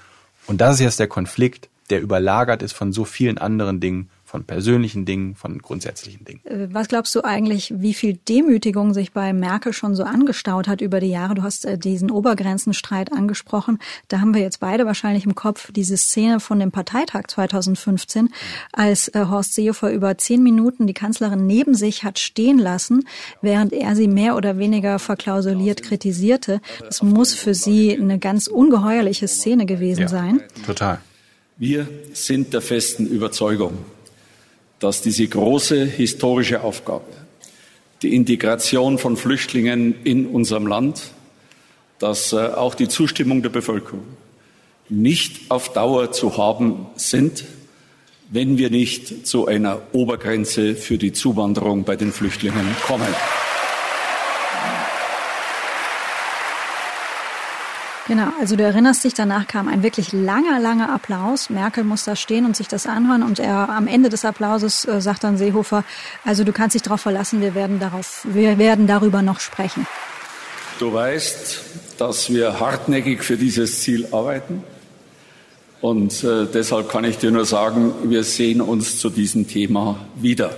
Und 0.46 0.61
das 0.61 0.74
ist 0.74 0.81
jetzt 0.81 1.00
der 1.00 1.09
Konflikt, 1.09 1.68
der 1.90 2.00
überlagert 2.00 2.62
ist 2.62 2.72
von 2.72 2.92
so 2.92 3.05
vielen 3.05 3.38
anderen 3.38 3.81
Dingen, 3.81 4.11
von 4.35 4.42
persönlichen 4.42 5.05
Dingen, 5.05 5.37
von 5.37 5.59
grundsätzlichen 5.61 6.25
Dingen. 6.25 6.40
Äh, 6.44 6.66
was 6.73 6.88
glaubst 6.88 7.14
du 7.14 7.23
eigentlich, 7.23 7.73
wie 7.77 7.94
viel 7.94 8.14
Demütigung 8.29 8.92
sich 8.92 9.12
bei 9.12 9.33
Merkel 9.33 9.73
schon 9.73 9.94
so 9.94 10.03
angestaut 10.03 10.66
hat 10.66 10.81
über 10.81 10.99
die 10.99 11.11
Jahre? 11.11 11.37
Du 11.37 11.44
hast 11.44 11.64
äh, 11.64 11.79
diesen 11.79 12.11
Obergrenzenstreit 12.11 13.12
angesprochen. 13.12 13.79
Da 14.09 14.18
haben 14.18 14.35
wir 14.35 14.40
jetzt 14.40 14.59
beide 14.59 14.87
wahrscheinlich 14.87 15.25
im 15.25 15.37
Kopf 15.37 15.70
diese 15.70 15.97
Szene 15.97 16.40
von 16.40 16.59
dem 16.59 16.73
Parteitag 16.73 17.29
2015, 17.29 18.31
als 18.73 19.07
äh, 19.07 19.25
Horst 19.31 19.55
Seehofer 19.55 19.92
über 19.92 20.18
zehn 20.18 20.42
Minuten 20.42 20.88
die 20.88 20.94
Kanzlerin 20.94 21.47
neben 21.47 21.77
sich 21.77 22.03
hat 22.03 22.18
stehen 22.18 22.59
lassen, 22.59 23.07
während 23.40 23.73
er 23.73 23.94
sie 23.94 24.09
mehr 24.09 24.35
oder 24.35 24.59
weniger 24.59 24.99
verklausuliert 24.99 25.85
kritisierte. 25.85 26.61
Das 26.81 27.05
muss 27.05 27.35
für 27.35 27.55
sie 27.55 27.97
eine 27.97 28.18
ganz 28.18 28.49
ungeheuerliche 28.49 29.29
Szene 29.29 29.64
gewesen 29.64 30.01
ja, 30.01 30.09
sein. 30.09 30.42
Total. 30.66 30.99
Wir 31.57 31.87
sind 32.12 32.53
der 32.53 32.62
festen 32.62 33.07
Überzeugung, 33.07 33.79
dass 34.85 35.01
diese 35.01 35.27
große 35.27 35.87
historische 35.87 36.62
Aufgabe, 36.62 37.07
die 38.03 38.14
Integration 38.14 38.99
von 38.99 39.16
Flüchtlingen 39.16 39.94
in 40.05 40.27
unserem 40.27 40.66
Land, 40.66 41.05
dass 41.99 42.35
äh, 42.35 42.37
auch 42.37 42.75
die 42.75 42.88
Zustimmung 42.88 43.40
der 43.40 43.49
Bevölkerung 43.49 44.05
nicht 44.90 45.51
auf 45.51 45.73
Dauer 45.73 46.12
zu 46.12 46.37
haben 46.37 46.85
sind, 46.97 47.47
wenn 48.29 48.59
wir 48.59 48.68
nicht 48.68 49.27
zu 49.27 49.47
einer 49.47 49.81
Obergrenze 49.92 50.75
für 50.75 50.99
die 50.99 51.14
Zuwanderung 51.14 51.85
bei 51.85 51.97
den 51.97 52.12
Flüchtlingen 52.12 52.77
kommen. 52.87 53.09
Genau, 58.07 58.29
also 58.38 58.55
du 58.55 58.62
erinnerst 58.62 59.03
dich, 59.05 59.14
danach 59.14 59.47
kam 59.47 59.67
ein 59.67 59.83
wirklich 59.83 60.12
langer, 60.12 60.61
langer 60.61 60.93
Applaus. 60.93 61.49
Merkel 61.49 61.85
muss 61.85 62.05
da 62.05 62.17
stehen 62.17 62.45
und 62.45 62.55
sich 62.55 62.69
das 62.69 62.87
anhören 62.87 63.23
und 63.23 63.38
er 63.38 63.71
am 63.71 63.87
Ende 63.87 64.11
des 64.11 64.27
Applauses 64.27 64.85
äh, 64.85 65.01
sagt 65.01 65.25
dann 65.25 65.38
Seehofer, 65.38 65.85
also 66.23 66.45
du 66.45 66.53
kannst 66.53 66.75
dich 66.75 66.83
darauf 66.83 67.01
verlassen, 67.01 67.40
wir 67.40 67.55
werden 67.55 67.81
darauf, 67.81 68.21
wir 68.25 68.59
werden 68.59 68.87
darüber 68.87 69.23
noch 69.23 69.40
sprechen. 69.40 69.87
Du 70.79 70.93
weißt, 70.93 71.62
dass 71.97 72.29
wir 72.29 72.61
hartnäckig 72.61 73.23
für 73.23 73.38
dieses 73.38 73.81
Ziel 73.81 74.07
arbeiten. 74.12 74.62
Und 75.81 76.25
äh, 76.25 76.47
deshalb 76.53 76.90
kann 76.90 77.05
ich 77.05 77.17
dir 77.17 77.31
nur 77.31 77.47
sagen, 77.47 77.95
wir 78.05 78.25
sehen 78.25 78.61
uns 78.61 78.99
zu 78.99 79.09
diesem 79.09 79.49
Thema 79.49 79.99
wieder. 80.17 80.55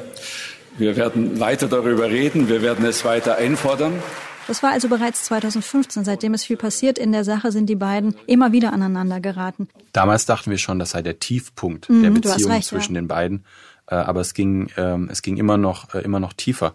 Wir 0.79 0.97
werden 0.97 1.39
weiter 1.39 1.69
darüber 1.69 2.11
reden, 2.11 2.49
wir 2.49 2.63
werden 2.63 2.85
es 2.85 3.05
weiter 3.05 3.37
einfordern. 3.37 4.03
Das 4.47 4.63
war 4.63 4.71
also 4.71 4.89
bereits 4.89 5.25
2015. 5.25 6.05
Seitdem 6.05 6.35
ist 6.35 6.45
viel 6.45 6.57
passiert 6.57 6.99
in 6.99 7.13
der 7.13 7.25
Sache, 7.25 7.51
sind 7.53 7.67
die 7.67 7.77
beiden 7.77 8.15
immer 8.27 8.53
wieder 8.53 8.73
aneinander 8.73 9.21
geraten. 9.21 9.69
Damals 9.93 10.27
dachten 10.27 10.51
wir 10.51 10.59
schon, 10.59 10.79
das 10.79 10.91
sei 10.91 11.03
der 11.03 11.19
Tiefpunkt 11.19 11.89
mhm, 11.89 12.03
der 12.03 12.11
Beziehung 12.11 12.53
recht, 12.53 12.69
zwischen 12.69 12.95
ja. 12.95 13.01
den 13.01 13.09
beiden. 13.09 13.45
Äh, 13.89 13.97
aber 13.97 14.21
es 14.21 14.35
ging, 14.35 14.71
ähm, 14.77 15.09
es 15.11 15.23
ging 15.23 15.37
immer 15.37 15.57
noch, 15.57 15.95
äh, 15.95 16.01
immer 16.01 16.21
noch 16.21 16.33
tiefer. 16.33 16.75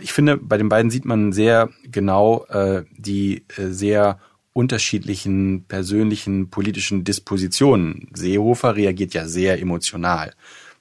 Ich 0.00 0.12
finde, 0.12 0.36
bei 0.36 0.56
den 0.58 0.68
beiden 0.68 0.90
sieht 0.90 1.04
man 1.04 1.32
sehr 1.32 1.70
genau 1.84 2.44
äh, 2.46 2.84
die 2.96 3.44
sehr 3.56 4.18
unterschiedlichen 4.52 5.64
persönlichen 5.64 6.50
politischen 6.50 7.04
Dispositionen. 7.04 8.08
Seehofer 8.12 8.76
reagiert 8.76 9.14
ja 9.14 9.28
sehr 9.28 9.60
emotional, 9.60 10.34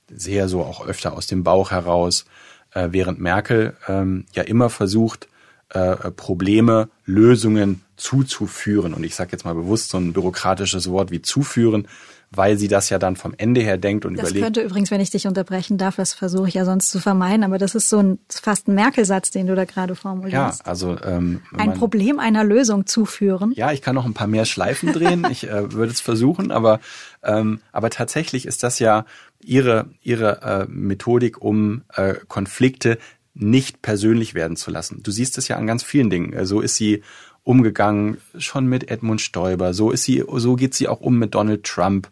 sehr 0.10 0.50
so 0.50 0.62
auch 0.62 0.86
öfter 0.86 1.14
aus 1.14 1.28
dem 1.28 1.44
Bauch 1.44 1.72
heraus, 1.72 2.26
während 2.74 3.20
Merkel 3.20 3.76
ähm, 3.88 4.26
ja 4.34 4.44
immer 4.44 4.70
versucht, 4.70 5.28
äh, 5.74 6.12
Probleme, 6.12 6.90
Lösungen 7.06 7.82
zuzuführen. 7.96 8.94
Und 8.94 9.04
ich 9.04 9.16
sage 9.16 9.32
jetzt 9.32 9.46
mal 9.46 9.56
bewusst 9.56 9.90
so 9.90 9.98
ein 9.98 10.14
bürokratisches 10.14 10.90
Wort 10.90 11.12
wie 11.12 11.22
zuführen, 11.22 11.88
weil 12.32 12.58
sie 12.58 12.70
das 12.70 12.90
ja 12.90 12.98
dann 12.98 13.18
vom 13.18 13.34
Ende 13.38 13.62
her 13.62 13.78
denkt 13.78 14.06
und 14.06 14.14
das 14.14 14.22
überlegt. 14.30 14.42
Das 14.42 14.46
könnte 14.48 14.62
übrigens, 14.62 14.90
wenn 14.90 15.02
ich 15.02 15.12
dich 15.12 15.28
unterbrechen 15.28 15.78
darf, 15.78 15.98
das 15.98 16.14
versuche 16.14 16.48
ich 16.48 16.54
ja 16.54 16.64
sonst 16.64 16.90
zu 16.90 17.00
vermeiden, 17.00 17.44
aber 17.44 17.58
das 17.58 17.76
ist 17.76 17.90
so 17.90 18.00
ein 18.00 18.20
fast 18.30 18.70
ein 18.70 18.76
Merkel-Satz, 18.76 19.32
den 19.32 19.48
du 19.48 19.56
da 19.56 19.66
gerade 19.66 19.96
formulierst. 19.96 20.60
Ja, 20.60 20.66
also 20.66 20.98
ähm, 21.04 21.42
ein 21.54 21.68
man, 21.68 21.78
Problem 21.78 22.20
einer 22.20 22.44
Lösung 22.46 22.86
zuführen. 22.86 23.52
Ja, 23.56 23.72
ich 23.72 23.82
kann 23.82 23.96
noch 23.96 24.06
ein 24.06 24.14
paar 24.14 24.28
mehr 24.28 24.46
Schleifen 24.46 24.94
drehen. 24.94 25.28
ich 25.30 25.48
äh, 25.50 25.74
würde 25.74 25.92
es 25.92 26.00
versuchen, 26.00 26.52
aber 26.52 26.80
ähm, 27.24 27.60
aber 27.74 27.90
tatsächlich 27.90 28.46
ist 28.46 28.64
das 28.64 28.80
ja 28.80 29.06
ihre 29.44 29.88
ihre 30.02 30.42
äh, 30.42 30.66
Methodik, 30.70 31.42
um 31.42 31.84
äh, 31.94 32.16
Konflikte 32.28 32.98
nicht 33.34 33.82
persönlich 33.82 34.34
werden 34.34 34.58
zu 34.58 34.72
lassen. 34.72 35.02
Du 35.04 35.12
siehst 35.12 35.38
es 35.38 35.48
ja 35.48 35.56
an 35.56 35.68
ganz 35.68 35.84
vielen 35.84 36.10
Dingen. 36.10 36.46
So 36.46 36.62
ist 36.62 36.76
sie 36.76 37.04
umgegangen 37.44 38.18
schon 38.38 38.68
mit 38.68 38.90
Edmund 38.92 39.22
Stoiber. 39.22 39.74
So 39.74 39.92
ist 39.92 40.04
sie, 40.04 40.24
so 40.36 40.56
geht 40.56 40.74
sie 40.74 40.88
auch 40.88 41.02
um 41.02 41.18
mit 41.18 41.34
Donald 41.34 41.64
Trump. 41.64 42.10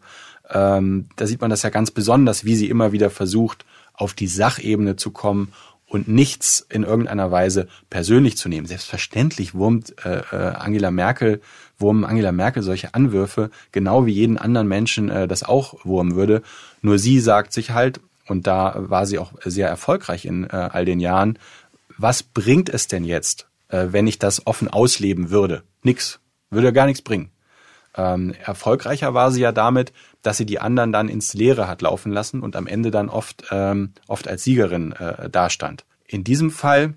Ähm, 0.49 1.07
da 1.15 1.27
sieht 1.27 1.41
man 1.41 1.49
das 1.49 1.61
ja 1.61 1.69
ganz 1.69 1.91
besonders, 1.91 2.45
wie 2.45 2.55
sie 2.55 2.69
immer 2.69 2.91
wieder 2.91 3.09
versucht, 3.09 3.65
auf 3.93 4.13
die 4.13 4.27
Sachebene 4.27 4.95
zu 4.95 5.11
kommen 5.11 5.51
und 5.85 6.07
nichts 6.07 6.65
in 6.69 6.83
irgendeiner 6.83 7.31
Weise 7.31 7.67
persönlich 7.89 8.37
zu 8.37 8.47
nehmen. 8.47 8.67
Selbstverständlich 8.67 9.53
wurmt 9.53 9.95
äh, 10.05 10.21
äh 10.31 10.53
Angela 10.55 10.91
Merkel, 10.91 11.41
wurmen 11.77 12.05
Angela 12.05 12.31
Merkel 12.31 12.63
solche 12.63 12.93
Anwürfe, 12.93 13.49
genau 13.71 14.05
wie 14.05 14.13
jeden 14.13 14.37
anderen 14.37 14.67
Menschen 14.67 15.09
äh, 15.09 15.27
das 15.27 15.43
auch 15.43 15.85
wurmen 15.85 16.15
würde. 16.15 16.41
Nur 16.81 16.99
sie 16.99 17.19
sagt 17.19 17.53
sich 17.53 17.71
halt, 17.71 17.99
und 18.29 18.47
da 18.47 18.75
war 18.77 19.05
sie 19.05 19.19
auch 19.19 19.33
sehr 19.43 19.67
erfolgreich 19.67 20.25
in 20.25 20.45
äh, 20.45 20.69
all 20.71 20.85
den 20.85 20.99
Jahren. 20.99 21.39
Was 21.97 22.23
bringt 22.23 22.69
es 22.69 22.87
denn 22.87 23.03
jetzt, 23.03 23.47
äh, 23.69 23.87
wenn 23.89 24.07
ich 24.07 24.19
das 24.19 24.45
offen 24.47 24.67
ausleben 24.67 25.29
würde? 25.29 25.63
Nix. 25.83 26.19
Würde 26.49 26.73
gar 26.73 26.85
nichts 26.85 27.01
bringen. 27.01 27.31
Ähm, 27.95 28.33
erfolgreicher 28.43 29.13
war 29.13 29.31
sie 29.31 29.41
ja 29.41 29.51
damit, 29.51 29.93
dass 30.21 30.37
sie 30.37 30.45
die 30.45 30.59
anderen 30.59 30.91
dann 30.91 31.09
ins 31.09 31.33
Leere 31.33 31.67
hat 31.67 31.81
laufen 31.81 32.11
lassen 32.11 32.41
und 32.41 32.55
am 32.55 32.67
Ende 32.67 32.91
dann 32.91 33.09
oft, 33.09 33.45
ähm, 33.51 33.93
oft 34.07 34.27
als 34.27 34.43
Siegerin 34.43 34.93
äh, 34.93 35.29
dastand. 35.29 35.85
In 36.05 36.23
diesem 36.23 36.51
Fall 36.51 36.95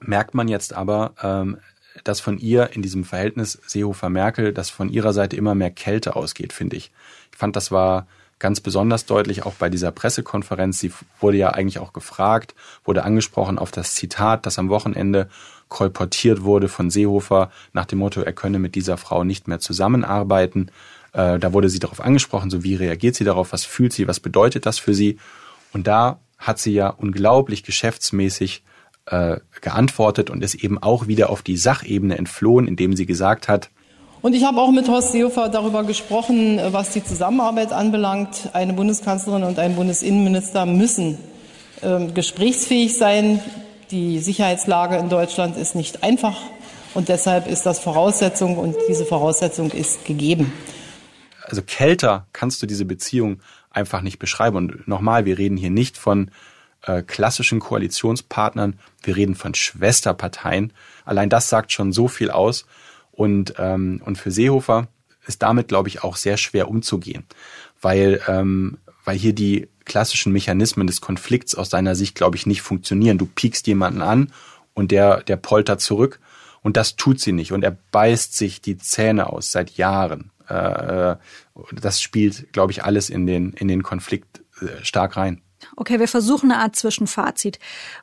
merkt 0.00 0.34
man 0.34 0.48
jetzt 0.48 0.74
aber, 0.74 1.14
ähm, 1.22 1.58
dass 2.04 2.20
von 2.20 2.38
ihr 2.38 2.70
in 2.72 2.82
diesem 2.82 3.04
Verhältnis 3.04 3.60
Seehofer-Merkel, 3.66 4.52
dass 4.52 4.70
von 4.70 4.88
ihrer 4.88 5.12
Seite 5.12 5.36
immer 5.36 5.54
mehr 5.54 5.70
Kälte 5.70 6.16
ausgeht, 6.16 6.52
finde 6.52 6.76
ich. 6.76 6.90
Ich 7.30 7.38
fand, 7.38 7.56
das 7.56 7.70
war 7.70 8.06
ganz 8.42 8.60
besonders 8.60 9.06
deutlich 9.06 9.46
auch 9.46 9.54
bei 9.54 9.70
dieser 9.70 9.92
Pressekonferenz. 9.92 10.80
Sie 10.80 10.92
wurde 11.20 11.38
ja 11.38 11.50
eigentlich 11.50 11.78
auch 11.78 11.92
gefragt, 11.92 12.54
wurde 12.84 13.04
angesprochen 13.04 13.58
auf 13.58 13.70
das 13.70 13.94
Zitat, 13.94 14.44
das 14.44 14.58
am 14.58 14.68
Wochenende 14.68 15.28
kolportiert 15.68 16.42
wurde 16.42 16.68
von 16.68 16.90
Seehofer 16.90 17.50
nach 17.72 17.86
dem 17.86 18.00
Motto, 18.00 18.20
er 18.20 18.34
könne 18.34 18.58
mit 18.58 18.74
dieser 18.74 18.98
Frau 18.98 19.24
nicht 19.24 19.48
mehr 19.48 19.60
zusammenarbeiten. 19.60 20.70
Äh, 21.12 21.38
da 21.38 21.52
wurde 21.52 21.70
sie 21.70 21.78
darauf 21.78 22.00
angesprochen, 22.00 22.50
so 22.50 22.62
wie 22.62 22.74
reagiert 22.74 23.14
sie 23.14 23.24
darauf, 23.24 23.52
was 23.52 23.64
fühlt 23.64 23.92
sie, 23.92 24.08
was 24.08 24.20
bedeutet 24.20 24.66
das 24.66 24.78
für 24.78 24.92
sie. 24.92 25.18
Und 25.72 25.86
da 25.86 26.18
hat 26.36 26.58
sie 26.58 26.72
ja 26.72 26.88
unglaublich 26.88 27.62
geschäftsmäßig 27.62 28.64
äh, 29.06 29.38
geantwortet 29.60 30.30
und 30.30 30.42
ist 30.42 30.56
eben 30.56 30.82
auch 30.82 31.06
wieder 31.06 31.30
auf 31.30 31.42
die 31.42 31.56
Sachebene 31.56 32.18
entflohen, 32.18 32.66
indem 32.66 32.96
sie 32.96 33.06
gesagt 33.06 33.48
hat, 33.48 33.70
und 34.22 34.34
ich 34.34 34.44
habe 34.44 34.60
auch 34.60 34.70
mit 34.70 34.88
Horst 34.88 35.12
Seehofer 35.12 35.48
darüber 35.48 35.84
gesprochen, 35.84 36.60
was 36.70 36.90
die 36.90 37.04
Zusammenarbeit 37.04 37.72
anbelangt. 37.72 38.50
Eine 38.52 38.72
Bundeskanzlerin 38.72 39.42
und 39.42 39.58
ein 39.58 39.74
Bundesinnenminister 39.74 40.64
müssen 40.64 41.18
äh, 41.82 42.06
gesprächsfähig 42.06 42.96
sein. 42.96 43.40
Die 43.90 44.20
Sicherheitslage 44.20 44.96
in 44.96 45.08
Deutschland 45.08 45.56
ist 45.56 45.74
nicht 45.74 46.02
einfach 46.02 46.36
und 46.94 47.08
deshalb 47.08 47.46
ist 47.48 47.66
das 47.66 47.80
Voraussetzung 47.80 48.56
und 48.56 48.76
diese 48.88 49.04
Voraussetzung 49.04 49.70
ist 49.72 50.04
gegeben. 50.04 50.52
Also 51.44 51.62
kälter 51.62 52.26
kannst 52.32 52.62
du 52.62 52.66
diese 52.66 52.84
Beziehung 52.84 53.40
einfach 53.70 54.02
nicht 54.02 54.18
beschreiben. 54.18 54.56
Und 54.56 54.88
nochmal, 54.88 55.24
wir 55.24 55.36
reden 55.36 55.56
hier 55.56 55.70
nicht 55.70 55.98
von 55.98 56.30
äh, 56.82 57.02
klassischen 57.02 57.60
Koalitionspartnern, 57.60 58.78
wir 59.02 59.16
reden 59.16 59.34
von 59.34 59.54
Schwesterparteien. 59.54 60.72
Allein 61.04 61.28
das 61.28 61.48
sagt 61.48 61.72
schon 61.72 61.92
so 61.92 62.08
viel 62.08 62.30
aus. 62.30 62.66
Und, 63.12 63.54
ähm, 63.58 64.00
und 64.04 64.16
für 64.16 64.30
Seehofer 64.30 64.88
ist 65.26 65.42
damit, 65.42 65.68
glaube 65.68 65.88
ich, 65.88 66.02
auch 66.02 66.16
sehr 66.16 66.36
schwer 66.36 66.68
umzugehen, 66.68 67.24
weil, 67.80 68.20
ähm, 68.26 68.78
weil 69.04 69.16
hier 69.16 69.34
die 69.34 69.68
klassischen 69.84 70.32
Mechanismen 70.32 70.86
des 70.86 71.00
Konflikts 71.00 71.54
aus 71.54 71.70
seiner 71.70 71.94
Sicht, 71.94 72.14
glaube 72.14 72.36
ich, 72.36 72.46
nicht 72.46 72.62
funktionieren. 72.62 73.18
Du 73.18 73.26
piekst 73.26 73.66
jemanden 73.66 74.02
an 74.02 74.32
und 74.74 74.90
der, 74.90 75.22
der 75.22 75.36
poltert 75.36 75.80
zurück 75.80 76.20
und 76.62 76.76
das 76.76 76.96
tut 76.96 77.20
sie 77.20 77.32
nicht 77.32 77.52
und 77.52 77.62
er 77.62 77.76
beißt 77.90 78.36
sich 78.36 78.60
die 78.60 78.78
Zähne 78.78 79.28
aus 79.28 79.50
seit 79.50 79.72
Jahren. 79.72 80.30
Äh, 80.48 81.16
das 81.72 82.00
spielt, 82.00 82.52
glaube 82.52 82.72
ich, 82.72 82.84
alles 82.84 83.10
in 83.10 83.26
den, 83.26 83.52
in 83.52 83.68
den 83.68 83.82
Konflikt 83.82 84.42
äh, 84.60 84.84
stark 84.84 85.16
rein. 85.16 85.42
Okay, 85.74 85.98
wir 85.98 86.08
versuchen 86.08 86.52
eine 86.52 86.60
Art 86.60 86.76
Zwischenfazit. 86.76 87.58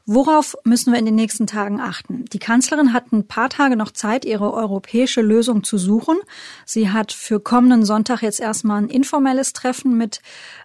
Worauf 0.06 0.56
müssen 0.64 0.92
wir 0.92 1.00
in 1.00 1.06
den 1.06 1.16
nächsten 1.16 1.46
Tagen 1.46 1.80
achten? 1.80 2.26
Die 2.26 2.40
Kanzlerin 2.40 2.94
hat 2.94 3.12
ein 3.12 3.28
paar 3.28 3.50
Tage 3.50 3.76
noch 3.76 3.92
Zeit, 3.92 4.26
ihre 4.26 4.54
europäische 4.54 5.22
Lösung 5.22 5.64
zu 5.64 5.78
suchen. 5.78 6.18
Sie 6.66 6.90
hat 6.90 7.12
für 7.12 7.40
kommenden 7.40 7.86
Sonntag 7.86 8.24
jetzt 8.24 8.40
erstmal 8.40 8.82
ein 8.82 8.90
informelles 8.90 9.54
Treffen 9.54 9.98
mit 9.98 10.22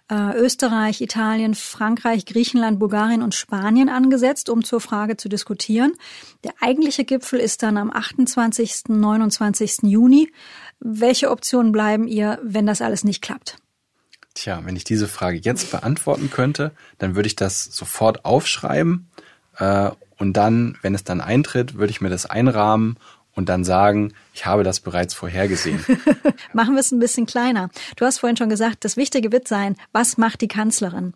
äh, 0.09 0.35
Österreich, 0.35 1.01
Italien, 1.01 1.53
Frankreich, 1.53 2.25
Griechenland, 2.25 2.79
Bulgarien 2.79 3.21
und 3.21 3.35
Spanien 3.35 3.89
angesetzt, 3.89 4.49
um 4.49 4.63
zur 4.63 4.81
Frage 4.81 5.15
zu 5.15 5.29
diskutieren. 5.29 5.93
Der 6.43 6.53
eigentliche 6.59 7.05
Gipfel 7.05 7.39
ist 7.39 7.61
dann 7.61 7.77
am 7.77 7.91
28. 7.91 8.85
29. 8.87 9.83
Juni. 9.83 10.31
Welche 10.79 11.29
Optionen 11.29 11.71
bleiben 11.71 12.07
ihr, 12.07 12.39
wenn 12.41 12.65
das 12.65 12.81
alles 12.81 13.03
nicht 13.03 13.21
klappt? 13.21 13.57
Tja, 14.35 14.61
wenn 14.63 14.75
ich 14.75 14.83
diese 14.83 15.07
Frage 15.07 15.37
jetzt 15.37 15.71
beantworten 15.71 16.29
könnte, 16.29 16.71
dann 16.99 17.15
würde 17.15 17.27
ich 17.27 17.35
das 17.35 17.63
sofort 17.63 18.25
aufschreiben 18.25 19.07
äh, 19.57 19.89
und 20.17 20.33
dann, 20.33 20.77
wenn 20.81 20.93
es 20.93 21.03
dann 21.03 21.21
eintritt, 21.21 21.75
würde 21.75 21.91
ich 21.91 22.01
mir 22.01 22.09
das 22.09 22.25
einrahmen 22.25 22.97
und 23.33 23.49
dann 23.49 23.63
sagen, 23.63 24.13
ich 24.33 24.45
habe 24.45 24.63
das 24.63 24.79
bereits 24.79 25.13
vorhergesehen. 25.13 25.83
Machen 26.53 26.73
wir 26.73 26.79
es 26.81 26.91
ein 26.91 26.99
bisschen 26.99 27.25
kleiner. 27.25 27.69
Du 27.95 28.05
hast 28.05 28.19
vorhin 28.19 28.37
schon 28.37 28.49
gesagt, 28.49 28.85
das 28.85 28.97
Wichtige 28.97 29.31
wird 29.31 29.47
sein, 29.47 29.75
was 29.91 30.17
macht 30.17 30.41
die 30.41 30.47
Kanzlerin? 30.47 31.13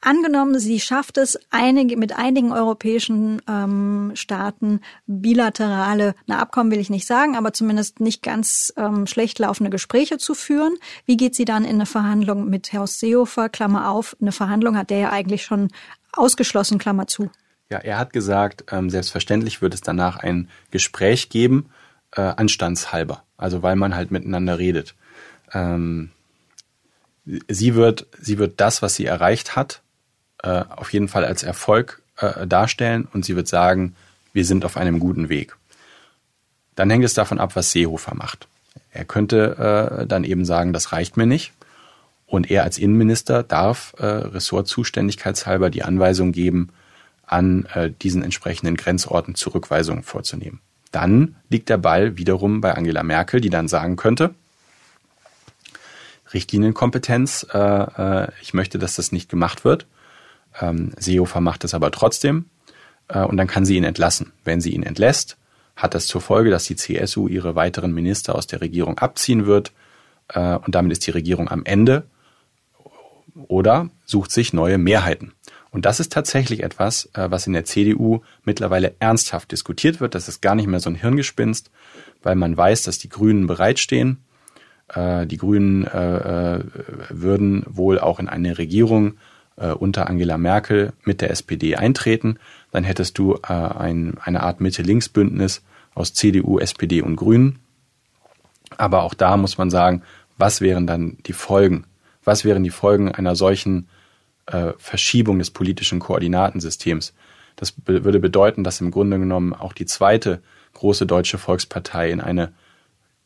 Angenommen, 0.00 0.60
sie 0.60 0.78
schafft 0.78 1.18
es, 1.18 1.38
einige, 1.50 1.96
mit 1.96 2.16
einigen 2.16 2.52
europäischen 2.52 3.42
ähm, 3.48 4.12
Staaten 4.14 4.80
bilaterale, 5.06 6.14
na 6.26 6.38
Abkommen 6.38 6.70
will 6.70 6.78
ich 6.78 6.88
nicht 6.88 7.06
sagen, 7.06 7.36
aber 7.36 7.52
zumindest 7.52 7.98
nicht 7.98 8.22
ganz 8.22 8.72
ähm, 8.76 9.08
schlecht 9.08 9.40
laufende 9.40 9.70
Gespräche 9.70 10.18
zu 10.18 10.34
führen. 10.34 10.76
Wie 11.04 11.16
geht 11.16 11.34
sie 11.34 11.44
dann 11.44 11.64
in 11.64 11.76
eine 11.76 11.86
Verhandlung 11.86 12.48
mit 12.48 12.72
Horst 12.72 13.00
Seehofer, 13.00 13.48
Klammer 13.48 13.90
auf, 13.90 14.16
eine 14.20 14.30
Verhandlung 14.30 14.76
hat 14.76 14.90
der 14.90 14.98
ja 14.98 15.10
eigentlich 15.10 15.42
schon 15.42 15.68
ausgeschlossen, 16.12 16.78
Klammer 16.78 17.06
zu. 17.06 17.30
Ja, 17.70 17.78
er 17.78 17.98
hat 17.98 18.12
gesagt, 18.12 18.64
ähm, 18.70 18.90
selbstverständlich 18.90 19.60
wird 19.60 19.74
es 19.74 19.80
danach 19.80 20.18
ein 20.18 20.48
Gespräch 20.70 21.28
geben, 21.28 21.70
äh, 22.12 22.20
anstandshalber, 22.22 23.24
also 23.36 23.62
weil 23.62 23.76
man 23.76 23.94
halt 23.94 24.10
miteinander 24.10 24.58
redet. 24.58 24.94
Ähm, 25.52 26.10
sie 27.48 27.74
wird, 27.74 28.06
sie 28.20 28.38
wird 28.38 28.60
das, 28.60 28.80
was 28.80 28.94
sie 28.94 29.04
erreicht 29.04 29.56
hat, 29.56 29.82
äh, 30.42 30.64
auf 30.68 30.92
jeden 30.92 31.08
Fall 31.08 31.24
als 31.24 31.42
Erfolg 31.42 32.02
äh, 32.16 32.46
darstellen 32.46 33.08
und 33.12 33.24
sie 33.24 33.36
wird 33.36 33.48
sagen, 33.48 33.94
wir 34.32 34.44
sind 34.44 34.64
auf 34.64 34.76
einem 34.76 35.00
guten 35.00 35.28
Weg. 35.28 35.56
Dann 36.74 36.90
hängt 36.90 37.04
es 37.04 37.14
davon 37.14 37.40
ab, 37.40 37.56
was 37.56 37.72
Seehofer 37.72 38.14
macht. 38.14 38.46
Er 38.92 39.04
könnte 39.04 40.00
äh, 40.02 40.06
dann 40.06 40.24
eben 40.24 40.44
sagen, 40.44 40.72
das 40.72 40.92
reicht 40.92 41.16
mir 41.16 41.26
nicht. 41.26 41.52
Und 42.26 42.50
er 42.50 42.62
als 42.62 42.78
Innenminister 42.78 43.42
darf 43.42 43.94
äh, 43.98 44.04
ressortzuständigkeitshalber 44.04 45.70
die 45.70 45.82
Anweisung 45.82 46.32
geben, 46.32 46.68
an 47.26 47.66
äh, 47.74 47.90
diesen 47.90 48.22
entsprechenden 48.22 48.76
Grenzorten 48.76 49.34
Zurückweisungen 49.34 50.02
vorzunehmen. 50.02 50.60
Dann 50.92 51.36
liegt 51.48 51.68
der 51.68 51.78
Ball 51.78 52.16
wiederum 52.16 52.60
bei 52.60 52.74
Angela 52.74 53.02
Merkel, 53.02 53.40
die 53.40 53.50
dann 53.50 53.68
sagen 53.68 53.96
könnte, 53.96 54.34
Richtlinienkompetenz, 56.32 57.46
äh, 57.52 57.58
äh, 57.58 58.28
ich 58.42 58.54
möchte, 58.54 58.78
dass 58.78 58.96
das 58.96 59.12
nicht 59.12 59.28
gemacht 59.28 59.64
wird. 59.64 59.86
Ähm, 60.60 60.92
Seehofer 60.96 61.40
macht 61.40 61.64
es 61.64 61.74
aber 61.74 61.90
trotzdem 61.90 62.46
äh, 63.08 63.20
und 63.24 63.36
dann 63.36 63.46
kann 63.46 63.64
sie 63.64 63.76
ihn 63.76 63.84
entlassen. 63.84 64.32
Wenn 64.44 64.60
sie 64.60 64.74
ihn 64.74 64.82
entlässt, 64.82 65.36
hat 65.76 65.94
das 65.94 66.06
zur 66.06 66.20
Folge, 66.20 66.50
dass 66.50 66.64
die 66.64 66.76
CSU 66.76 67.28
ihre 67.28 67.54
weiteren 67.54 67.92
Minister 67.92 68.34
aus 68.34 68.46
der 68.46 68.60
Regierung 68.60 68.98
abziehen 68.98 69.46
wird 69.46 69.72
äh, 70.28 70.56
und 70.56 70.74
damit 70.74 70.92
ist 70.92 71.06
die 71.06 71.12
Regierung 71.12 71.48
am 71.48 71.64
Ende 71.64 72.04
oder 73.46 73.90
sucht 74.04 74.32
sich 74.32 74.52
neue 74.52 74.78
Mehrheiten. 74.78 75.32
Und 75.70 75.84
das 75.84 76.00
ist 76.00 76.12
tatsächlich 76.12 76.62
etwas, 76.62 77.10
äh, 77.14 77.30
was 77.30 77.46
in 77.46 77.52
der 77.52 77.64
CDU 77.64 78.20
mittlerweile 78.44 78.94
ernsthaft 78.98 79.52
diskutiert 79.52 80.00
wird. 80.00 80.14
Das 80.14 80.28
ist 80.28 80.40
gar 80.40 80.54
nicht 80.54 80.66
mehr 80.66 80.80
so 80.80 80.90
ein 80.90 80.96
Hirngespinst, 80.96 81.70
weil 82.22 82.34
man 82.36 82.56
weiß, 82.56 82.82
dass 82.82 82.98
die 82.98 83.08
Grünen 83.08 83.46
bereitstehen. 83.46 84.24
Äh, 84.88 85.26
die 85.26 85.36
Grünen 85.36 85.86
äh, 85.86 86.60
würden 87.10 87.64
wohl 87.68 87.98
auch 87.98 88.18
in 88.18 88.28
eine 88.28 88.58
Regierung 88.58 89.18
äh, 89.58 89.72
unter 89.72 90.08
Angela 90.08 90.38
Merkel 90.38 90.92
mit 91.04 91.20
der 91.20 91.30
SPD 91.30 91.76
eintreten, 91.76 92.38
dann 92.70 92.84
hättest 92.84 93.18
du 93.18 93.34
äh, 93.34 93.52
ein, 93.52 94.16
eine 94.22 94.42
Art 94.42 94.60
Mitte-Links-Bündnis 94.60 95.62
aus 95.94 96.14
CDU, 96.14 96.58
SPD 96.58 97.02
und 97.02 97.16
Grünen. 97.16 97.58
Aber 98.76 99.02
auch 99.02 99.14
da 99.14 99.36
muss 99.36 99.58
man 99.58 99.70
sagen, 99.70 100.02
was 100.36 100.60
wären 100.60 100.86
dann 100.86 101.18
die 101.26 101.32
Folgen? 101.32 101.84
Was 102.24 102.44
wären 102.44 102.62
die 102.62 102.70
Folgen 102.70 103.10
einer 103.10 103.34
solchen 103.34 103.88
äh, 104.46 104.72
Verschiebung 104.78 105.38
des 105.38 105.50
politischen 105.50 105.98
Koordinatensystems? 105.98 107.14
Das 107.56 107.72
be 107.72 108.04
würde 108.04 108.20
bedeuten, 108.20 108.62
dass 108.62 108.80
im 108.80 108.90
Grunde 108.90 109.18
genommen 109.18 109.52
auch 109.52 109.72
die 109.72 109.86
zweite 109.86 110.40
große 110.74 111.06
deutsche 111.06 111.38
Volkspartei 111.38 112.10
in 112.10 112.20
eine 112.20 112.52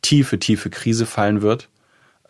tiefe, 0.00 0.38
tiefe 0.38 0.70
Krise 0.70 1.04
fallen 1.04 1.42
wird. 1.42 1.68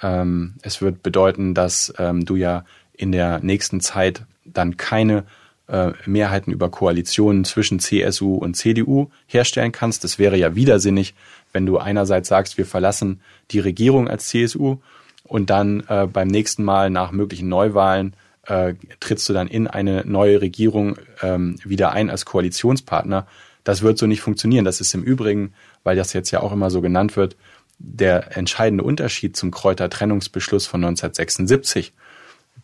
Ähm, 0.01 0.55
es 0.63 0.83
wird 0.83 1.03
bedeuten, 1.03 1.55
dass 1.55 1.95
ähm, 1.99 2.25
du 2.25 2.35
ja 2.35 2.65
in 3.03 3.13
der 3.13 3.41
nächsten 3.41 3.81
Zeit 3.81 4.25
dann 4.45 4.77
keine 4.77 5.25
äh, 5.67 5.93
Mehrheiten 6.07 6.53
über 6.53 6.71
Koalitionen 6.71 7.45
zwischen 7.45 7.81
CSU 7.81 8.37
und 8.37 8.55
CDU 8.55 9.11
herstellen 9.27 9.73
kannst. 9.73 10.05
Das 10.05 10.19
wäre 10.19 10.37
ja 10.37 10.55
widersinnig, 10.55 11.15
wenn 11.53 11.67
du 11.67 11.79
einerseits 11.79 12.29
sagst, 12.29 12.59
wir 12.59 12.67
verlassen 12.67 13.21
die 13.51 13.59
Regierung 13.59 14.09
als 14.09 14.29
CSU 14.29 14.79
und 15.25 15.51
dann 15.51 15.83
äh, 15.89 16.07
beim 16.07 16.29
nächsten 16.29 16.63
Mal 16.63 16.91
nach 16.91 17.11
möglichen 17.11 17.49
Neuwahlen 17.49 18.15
äh, 18.47 18.75
trittst 19.01 19.29
du 19.29 19.33
dann 19.33 19.49
in 19.49 19.67
eine 19.67 20.05
neue 20.07 20.41
Regierung 20.41 20.97
ähm, 21.23 21.57
wieder 21.65 21.93
ein 21.93 22.09
als 22.09 22.25
Koalitionspartner. 22.25 23.27
Das 23.65 23.83
wird 23.83 23.99
so 23.99 24.07
nicht 24.07 24.21
funktionieren. 24.21 24.65
Das 24.65 24.81
ist 24.81 24.95
im 24.95 25.03
Übrigen, 25.03 25.55
weil 25.83 25.97
das 25.97 26.13
jetzt 26.13 26.31
ja 26.31 26.41
auch 26.41 26.53
immer 26.53 26.71
so 26.71 26.81
genannt 26.81 27.17
wird, 27.17 27.37
der 27.79 28.37
entscheidende 28.37 28.85
Unterschied 28.85 29.37
zum 29.37 29.51
Kräuter-Trennungsbeschluss 29.51 30.67
von 30.67 30.85
1976. 30.85 31.93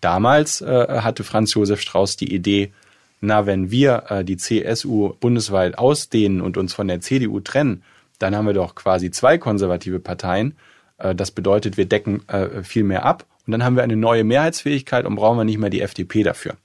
Damals 0.01 0.61
äh, 0.61 1.01
hatte 1.01 1.25
Franz 1.25 1.55
Josef 1.55 1.81
Strauß 1.81 2.17
die 2.17 2.33
Idee, 2.33 2.73
na, 3.21 3.47
wenn 3.47 3.71
wir 3.71 4.05
äh, 4.09 4.25
die 4.25 4.37
CSU 4.37 5.15
bundesweit 5.21 5.77
ausdehnen 5.77 6.41
und 6.41 6.57
uns 6.57 6.75
von 6.75 6.89
der 6.89 7.01
CDU 7.01 7.41
trennen, 7.41 7.83
dann 8.19 8.37
haben 8.37 8.47
wir 8.47 8.55
doch 8.55 8.75
quasi 8.75 9.11
zwei 9.11 9.39
konservative 9.39 9.99
Parteien. 9.99 10.57
Äh, 10.99 11.15
das 11.15 11.31
bedeutet, 11.31 11.77
wir 11.77 11.87
decken 11.87 12.29
äh, 12.29 12.63
viel 12.63 12.85
mehr 12.85 13.05
ab 13.05 13.27
und 13.47 13.53
dann 13.53 13.65
haben 13.65 13.77
wir 13.77 13.83
eine 13.83 13.97
neue 13.97 14.25
Mehrheitsfähigkeit 14.25 15.05
und 15.05 15.17
brauchen 15.17 15.39
wir 15.39 15.45
nicht 15.45 15.59
mehr 15.59 15.71
die 15.71 15.81
FDP 15.81 16.23
dafür. 16.23 16.57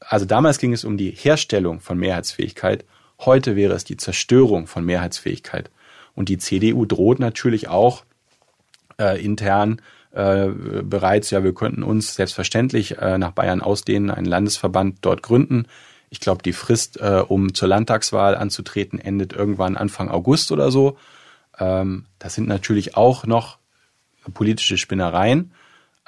Also 0.00 0.26
damals 0.26 0.58
ging 0.58 0.72
es 0.72 0.84
um 0.84 0.96
die 0.96 1.10
Herstellung 1.10 1.80
von 1.80 1.98
Mehrheitsfähigkeit. 1.98 2.84
Heute 3.20 3.56
wäre 3.56 3.72
es 3.74 3.84
die 3.84 3.96
Zerstörung 3.96 4.66
von 4.66 4.84
Mehrheitsfähigkeit. 4.84 5.70
Und 6.14 6.28
die 6.28 6.38
CDU 6.38 6.84
droht 6.84 7.18
natürlich 7.18 7.68
auch 7.68 8.04
äh, 8.98 9.22
intern 9.24 9.80
äh, 10.14 10.48
bereits, 10.82 11.30
ja, 11.30 11.42
wir 11.42 11.54
könnten 11.54 11.82
uns 11.82 12.14
selbstverständlich 12.14 12.98
äh, 12.98 13.18
nach 13.18 13.32
Bayern 13.32 13.60
ausdehnen, 13.60 14.10
einen 14.10 14.26
Landesverband 14.26 14.98
dort 15.00 15.24
gründen. 15.24 15.66
Ich 16.08 16.20
glaube, 16.20 16.42
die 16.44 16.52
Frist, 16.52 17.00
äh, 17.00 17.24
um 17.26 17.52
zur 17.52 17.66
Landtagswahl 17.66 18.36
anzutreten, 18.36 19.00
endet 19.00 19.32
irgendwann 19.32 19.76
Anfang 19.76 20.08
August 20.08 20.52
oder 20.52 20.70
so. 20.70 20.96
Ähm, 21.58 22.06
das 22.20 22.34
sind 22.34 22.46
natürlich 22.46 22.96
auch 22.96 23.26
noch 23.26 23.58
politische 24.32 24.78
Spinnereien, 24.78 25.50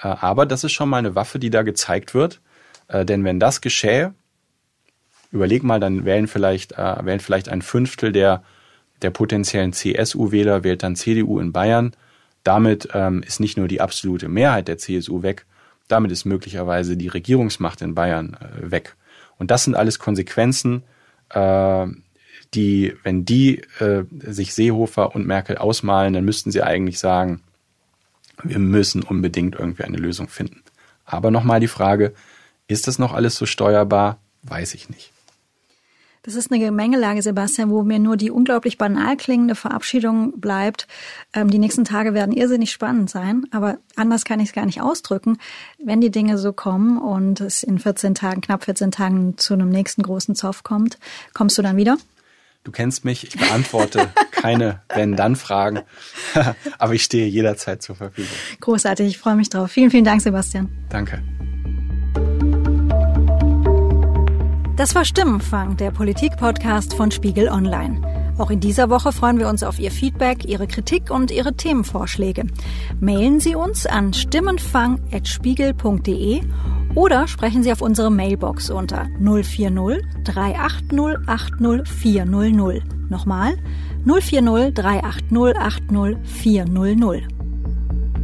äh, 0.00 0.06
aber 0.06 0.46
das 0.46 0.62
ist 0.62 0.72
schon 0.72 0.88
mal 0.88 0.98
eine 0.98 1.16
Waffe, 1.16 1.40
die 1.40 1.50
da 1.50 1.62
gezeigt 1.62 2.14
wird. 2.14 2.40
Äh, 2.86 3.04
denn 3.04 3.24
wenn 3.24 3.40
das 3.40 3.60
geschähe, 3.60 4.14
überleg 5.32 5.64
mal, 5.64 5.80
dann 5.80 6.04
wählen 6.04 6.28
vielleicht, 6.28 6.72
äh, 6.74 7.04
wählen 7.04 7.18
vielleicht 7.18 7.48
ein 7.48 7.60
Fünftel 7.60 8.12
der, 8.12 8.44
der 9.02 9.10
potenziellen 9.10 9.72
CSU-Wähler, 9.72 10.62
wählt 10.62 10.84
dann 10.84 10.94
CDU 10.94 11.40
in 11.40 11.50
Bayern 11.50 11.96
damit 12.46 12.88
ähm, 12.94 13.22
ist 13.22 13.40
nicht 13.40 13.56
nur 13.56 13.68
die 13.68 13.80
absolute 13.80 14.28
Mehrheit 14.28 14.68
der 14.68 14.78
CSU 14.78 15.22
weg, 15.22 15.46
damit 15.88 16.12
ist 16.12 16.24
möglicherweise 16.24 16.96
die 16.96 17.08
Regierungsmacht 17.08 17.80
in 17.82 17.94
Bayern 17.94 18.36
äh, 18.40 18.70
weg. 18.70 18.96
Und 19.38 19.50
das 19.50 19.64
sind 19.64 19.74
alles 19.74 19.98
Konsequenzen, 19.98 20.82
äh, 21.30 21.86
die, 22.54 22.94
wenn 23.02 23.24
die 23.24 23.62
äh, 23.80 24.04
sich 24.20 24.54
Seehofer 24.54 25.14
und 25.14 25.26
Merkel 25.26 25.58
ausmalen, 25.58 26.14
dann 26.14 26.24
müssten 26.24 26.50
sie 26.50 26.62
eigentlich 26.62 26.98
sagen, 26.98 27.42
wir 28.42 28.58
müssen 28.58 29.02
unbedingt 29.02 29.56
irgendwie 29.56 29.84
eine 29.84 29.96
Lösung 29.96 30.28
finden. 30.28 30.62
Aber 31.04 31.30
nochmal 31.30 31.60
die 31.60 31.68
Frage, 31.68 32.14
ist 32.68 32.86
das 32.86 32.98
noch 32.98 33.12
alles 33.12 33.36
so 33.36 33.46
steuerbar? 33.46 34.18
Weiß 34.42 34.74
ich 34.74 34.88
nicht. 34.88 35.12
Das 36.26 36.34
ist 36.34 36.50
eine 36.50 36.62
Gemengelage, 36.62 37.22
Sebastian, 37.22 37.70
wo 37.70 37.84
mir 37.84 38.00
nur 38.00 38.16
die 38.16 38.32
unglaublich 38.32 38.78
banal 38.78 39.16
klingende 39.16 39.54
Verabschiedung 39.54 40.40
bleibt. 40.40 40.88
Ähm, 41.32 41.50
die 41.50 41.60
nächsten 41.60 41.84
Tage 41.84 42.14
werden 42.14 42.32
irrsinnig 42.32 42.72
spannend 42.72 43.08
sein, 43.08 43.44
aber 43.52 43.78
anders 43.94 44.24
kann 44.24 44.40
ich 44.40 44.48
es 44.48 44.52
gar 44.52 44.66
nicht 44.66 44.82
ausdrücken. 44.82 45.38
Wenn 45.78 46.00
die 46.00 46.10
Dinge 46.10 46.36
so 46.36 46.52
kommen 46.52 46.98
und 46.98 47.40
es 47.40 47.62
in 47.62 47.78
14 47.78 48.16
Tagen, 48.16 48.40
knapp 48.40 48.64
14 48.64 48.90
Tagen 48.90 49.38
zu 49.38 49.54
einem 49.54 49.68
nächsten 49.68 50.02
großen 50.02 50.34
Zoff 50.34 50.64
kommt, 50.64 50.98
kommst 51.32 51.56
du 51.58 51.62
dann 51.62 51.76
wieder? 51.76 51.96
Du 52.64 52.72
kennst 52.72 53.04
mich, 53.04 53.28
ich 53.28 53.38
beantworte 53.38 54.08
keine 54.32 54.82
Wenn-Dann-Fragen, 54.92 55.82
aber 56.78 56.94
ich 56.94 57.04
stehe 57.04 57.28
jederzeit 57.28 57.82
zur 57.82 57.94
Verfügung. 57.94 58.32
Großartig, 58.60 59.06
ich 59.06 59.18
freue 59.18 59.36
mich 59.36 59.48
drauf. 59.48 59.70
Vielen, 59.70 59.92
vielen 59.92 60.04
Dank, 60.04 60.20
Sebastian. 60.20 60.68
Danke. 60.88 61.22
Das 64.76 64.94
war 64.94 65.04
Stimmenfang, 65.06 65.78
der 65.78 65.90
Politik-Podcast 65.90 66.92
von 66.92 67.10
Spiegel 67.10 67.48
Online. 67.48 68.34
Auch 68.36 68.50
in 68.50 68.60
dieser 68.60 68.90
Woche 68.90 69.10
freuen 69.10 69.38
wir 69.38 69.48
uns 69.48 69.62
auf 69.62 69.78
Ihr 69.78 69.90
Feedback, 69.90 70.44
Ihre 70.44 70.66
Kritik 70.66 71.10
und 71.10 71.30
Ihre 71.30 71.54
Themenvorschläge. 71.54 72.44
Mailen 73.00 73.40
Sie 73.40 73.54
uns 73.54 73.86
an 73.86 74.12
stimmenfang.spiegel.de 74.12 76.42
oder 76.94 77.26
sprechen 77.26 77.62
Sie 77.62 77.72
auf 77.72 77.80
unsere 77.80 78.10
Mailbox 78.10 78.68
unter 78.68 79.06
040 79.18 80.04
380 80.24 81.26
80 81.26 81.88
400. 81.88 82.82
Nochmal 83.08 83.56
040 84.04 84.74
380 84.74 85.56
80 85.56 86.18
400. 86.22 87.22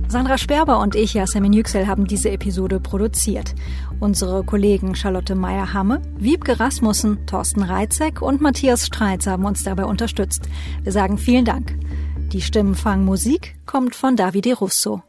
Sandra 0.09 0.37
Sperber 0.37 0.81
und 0.81 0.95
ich, 0.95 1.15
Yasemin 1.15 1.55
Yüksel, 1.55 1.87
haben 1.87 2.07
diese 2.07 2.31
Episode 2.31 2.81
produziert. 2.81 3.55
Unsere 4.03 4.43
Kollegen 4.43 4.97
Charlotte 4.97 5.37
Meyer-Hamme, 5.37 6.03
Wiebke 6.19 6.59
Rasmussen, 6.59 7.25
Thorsten 7.25 7.63
Reitzek 7.63 8.21
und 8.21 8.41
Matthias 8.41 8.85
Streitz 8.85 9.29
haben 9.29 9.45
uns 9.45 9.63
dabei 9.63 9.85
unterstützt. 9.85 10.49
Wir 10.83 10.91
sagen 10.91 11.19
vielen 11.19 11.45
Dank. 11.45 11.79
Die 12.33 12.41
Stimmenfang 12.41 13.05
Musik 13.05 13.55
kommt 13.65 13.95
von 13.95 14.17
Davide 14.17 14.55
Russo. 14.55 15.05